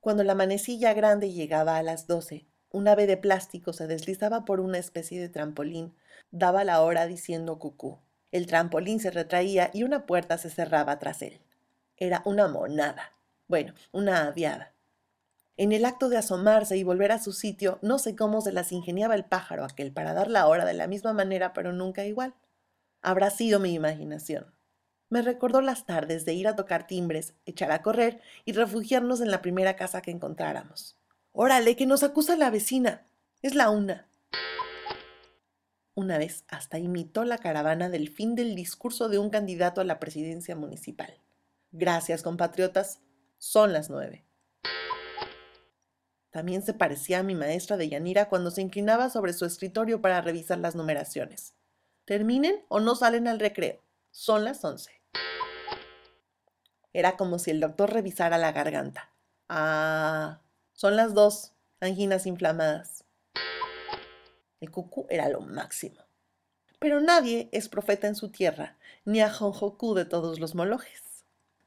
[0.00, 4.58] Cuando la manecilla grande llegaba a las 12, un ave de plástico se deslizaba por
[4.58, 5.94] una especie de trampolín,
[6.30, 7.98] daba la hora diciendo cucú.
[8.30, 11.42] El trampolín se retraía y una puerta se cerraba tras él.
[11.98, 13.12] Era una monada.
[13.48, 14.71] Bueno, una aviada.
[15.56, 18.72] En el acto de asomarse y volver a su sitio, no sé cómo se las
[18.72, 22.34] ingeniaba el pájaro aquel para dar la hora de la misma manera, pero nunca igual.
[23.02, 24.54] Habrá sido mi imaginación.
[25.10, 29.30] Me recordó las tardes de ir a tocar timbres, echar a correr y refugiarnos en
[29.30, 30.96] la primera casa que encontráramos.
[31.32, 33.06] Órale, que nos acusa la vecina.
[33.42, 34.08] Es la una.
[35.94, 40.00] Una vez hasta imitó la caravana del fin del discurso de un candidato a la
[40.00, 41.20] presidencia municipal.
[41.72, 43.00] Gracias, compatriotas.
[43.36, 44.24] Son las nueve.
[46.32, 50.22] También se parecía a mi maestra de Yanira cuando se inclinaba sobre su escritorio para
[50.22, 51.52] revisar las numeraciones.
[52.06, 53.80] Terminen o no salen al recreo.
[54.10, 55.02] Son las once.
[56.94, 59.10] Era como si el doctor revisara la garganta.
[59.50, 60.40] Ah,
[60.72, 61.52] son las dos.
[61.80, 63.04] Anginas inflamadas.
[64.60, 66.00] El cucú era lo máximo.
[66.78, 71.24] Pero nadie es profeta en su tierra, ni a Honjoku de todos los molojes.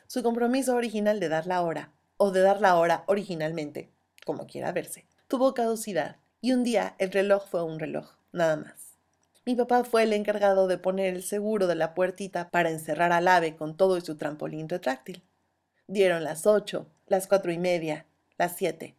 [0.08, 3.92] Su compromiso original de dar la hora, o de dar la hora originalmente,
[4.26, 8.98] como quiera verse, tuvo caducidad, y un día el reloj fue un reloj, nada más.
[9.46, 13.28] Mi papá fue el encargado de poner el seguro de la puertita para encerrar al
[13.28, 15.24] ave con todo su trampolín retráctil.
[15.88, 18.08] Dieron las ocho, las cuatro y media,
[18.38, 18.96] las siete.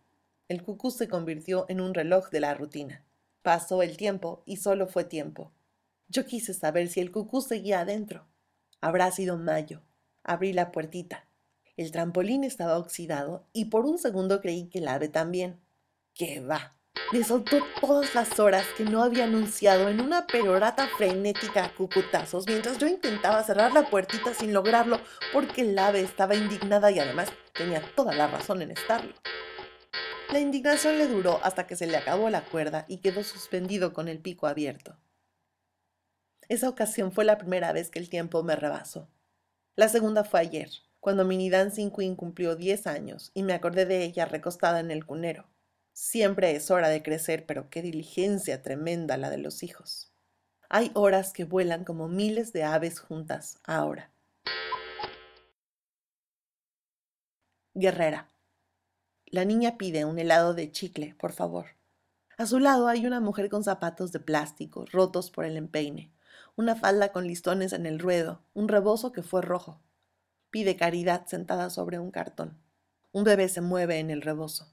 [0.49, 3.05] El cucú se convirtió en un reloj de la rutina.
[3.43, 5.51] Pasó el tiempo y solo fue tiempo.
[6.09, 8.25] Yo quise saber si el cucú seguía adentro.
[8.81, 9.83] Habrá sido mayo.
[10.23, 11.26] Abrí la puertita.
[11.77, 15.61] El trampolín estaba oxidado y por un segundo creí que el ave también.
[16.15, 16.77] ¡Qué va!
[17.13, 22.47] Le soltó todas las horas que no había anunciado en una perorata frenética a cucutazos
[22.47, 25.01] mientras yo intentaba cerrar la puertita sin lograrlo
[25.35, 29.15] porque el ave estaba indignada y además tenía toda la razón en estarlo.
[30.33, 34.09] La indignación le duró hasta que se le acabó la cuerda y quedó suspendido con
[34.09, 34.97] el pico abierto.
[36.49, 39.09] Esa ocasión fue la primera vez que el tiempo me rebasó.
[39.77, 40.71] La segunda fue ayer,
[41.07, 45.07] cuando Mini Dancing Queen cumplió 10 años y me acordé de ella recostada en el
[45.07, 45.47] cunero.
[45.93, 50.11] Siempre es hora de crecer, pero qué diligencia tremenda la de los hijos.
[50.69, 54.11] Hay horas que vuelan como miles de aves juntas ahora.
[57.75, 58.29] Guerrera.
[59.27, 61.67] La niña pide un helado de chicle, por favor.
[62.37, 66.11] A su lado hay una mujer con zapatos de plástico, rotos por el empeine,
[66.57, 69.81] una falda con listones en el ruedo, un rebozo que fue rojo.
[70.51, 72.59] Pide caridad sentada sobre un cartón.
[73.13, 74.73] Un bebé se mueve en el rebozo.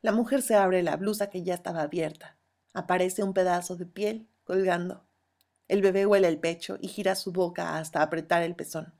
[0.00, 2.36] La mujer se abre la blusa que ya estaba abierta.
[2.72, 5.06] Aparece un pedazo de piel colgando.
[5.68, 8.92] El bebé huele el pecho y gira su boca hasta apretar el pezón.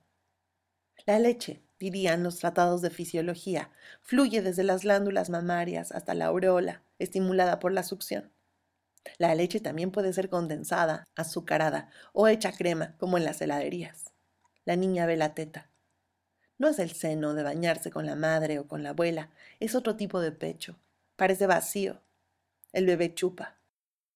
[1.06, 6.82] La leche, dirían los tratados de fisiología, fluye desde las glándulas mamarias hasta la aureola,
[6.98, 8.32] estimulada por la succión.
[9.18, 14.14] La leche también puede ser condensada, azucarada o hecha crema, como en las heladerías.
[14.64, 15.70] La niña ve la teta.
[16.58, 19.30] No es el seno de bañarse con la madre o con la abuela,
[19.60, 20.76] es otro tipo de pecho,
[21.16, 22.00] Parece vacío.
[22.72, 23.56] El bebé chupa.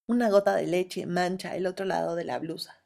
[0.09, 2.77] Una gota de leche mancha el otro lado de la blusa.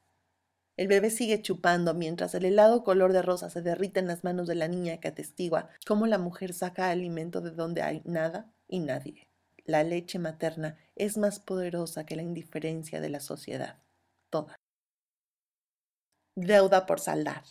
[0.77, 4.49] El bebé sigue chupando mientras el helado color de rosa se derrite en las manos
[4.49, 8.81] de la niña que atestigua cómo la mujer saca alimento de donde hay nada y
[8.81, 9.27] nadie.
[9.65, 13.79] La leche materna es más poderosa que la indiferencia de la sociedad.
[14.29, 14.57] Toda.
[16.37, 17.45] Deuda por saldar.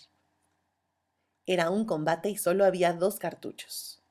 [1.46, 4.02] Era un combate y solo había dos cartuchos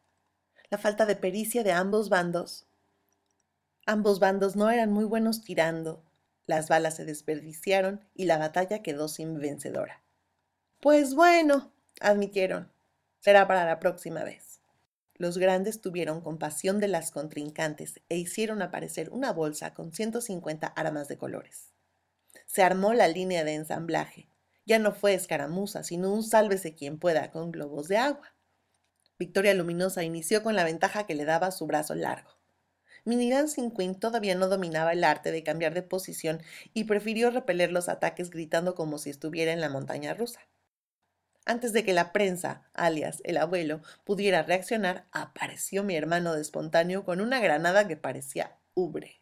[0.70, 2.64] la falta de pericia de ambos bandos.
[3.86, 6.04] Ambos bandos no eran muy buenos tirando,
[6.46, 10.02] las balas se desperdiciaron y la batalla quedó sin vencedora.
[10.80, 12.70] Pues bueno, admitieron,
[13.18, 14.60] será para la próxima vez.
[15.14, 21.08] Los grandes tuvieron compasión de las contrincantes e hicieron aparecer una bolsa con 150 armas
[21.08, 21.72] de colores.
[22.46, 24.28] Se armó la línea de ensamblaje.
[24.66, 28.34] Ya no fue escaramuza, sino un sálvese quien pueda con globos de agua.
[29.18, 32.40] Victoria Luminosa inició con la ventaja que le daba su brazo largo.
[33.04, 36.42] Minnie Dancing Queen todavía no dominaba el arte de cambiar de posición
[36.74, 40.40] y prefirió repeler los ataques gritando como si estuviera en la montaña rusa.
[41.46, 47.04] Antes de que la prensa, alias el abuelo, pudiera reaccionar, apareció mi hermano de espontáneo
[47.04, 49.19] con una granada que parecía ubre.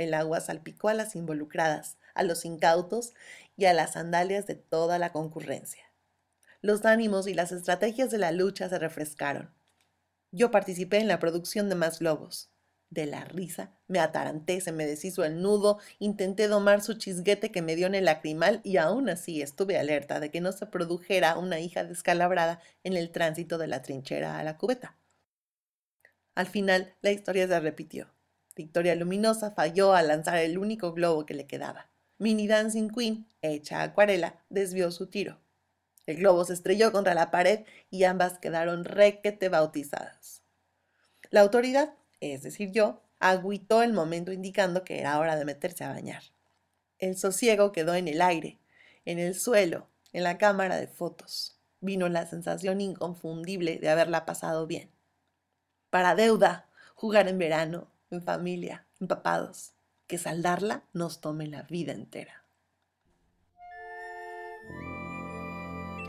[0.00, 3.12] El agua salpicó a las involucradas, a los incautos
[3.56, 5.90] y a las sandalias de toda la concurrencia
[6.62, 9.54] los ánimos y las estrategias de la lucha se refrescaron.
[10.30, 12.50] Yo participé en la producción de más globos.
[12.90, 17.62] De la risa, me ataranté, se me deshizo el nudo, intenté domar su chisguete que
[17.62, 21.38] me dio en el lacrimal y aún así estuve alerta de que no se produjera
[21.38, 24.98] una hija descalabrada en el tránsito de la trinchera a la cubeta.
[26.34, 28.08] Al final, la historia se repitió.
[28.60, 31.88] Victoria Luminosa falló al lanzar el único globo que le quedaba.
[32.18, 35.40] Mini Dancing Queen, hecha acuarela, desvió su tiro.
[36.04, 40.42] El globo se estrelló contra la pared y ambas quedaron requete bautizadas.
[41.30, 45.94] La autoridad, es decir yo, agüitó el momento indicando que era hora de meterse a
[45.94, 46.22] bañar.
[46.98, 48.58] El sosiego quedó en el aire,
[49.06, 51.58] en el suelo, en la cámara de fotos.
[51.80, 54.90] Vino la sensación inconfundible de haberla pasado bien.
[55.88, 59.72] Para deuda, jugar en verano, en familia, empapados.
[60.06, 62.44] Que saldarla nos tome la vida entera.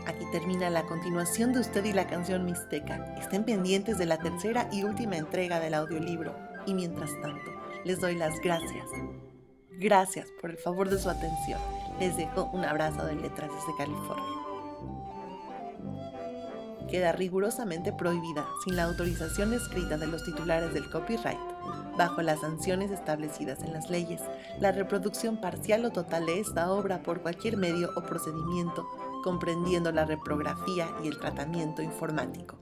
[0.06, 3.14] Aquí termina la continuación de Usted y la canción Mixteca.
[3.20, 6.36] Estén pendientes de la tercera y última entrega del audiolibro.
[6.66, 7.50] Y mientras tanto,
[7.84, 8.86] les doy las gracias
[9.82, 11.60] Gracias por el favor de su atención.
[11.98, 14.41] Les dejo un abrazo de letras desde California.
[16.92, 21.40] Queda rigurosamente prohibida, sin la autorización escrita de los titulares del copyright,
[21.96, 24.20] bajo las sanciones establecidas en las leyes,
[24.60, 28.86] la reproducción parcial o total de esta obra por cualquier medio o procedimiento,
[29.24, 32.61] comprendiendo la reprografía y el tratamiento informático.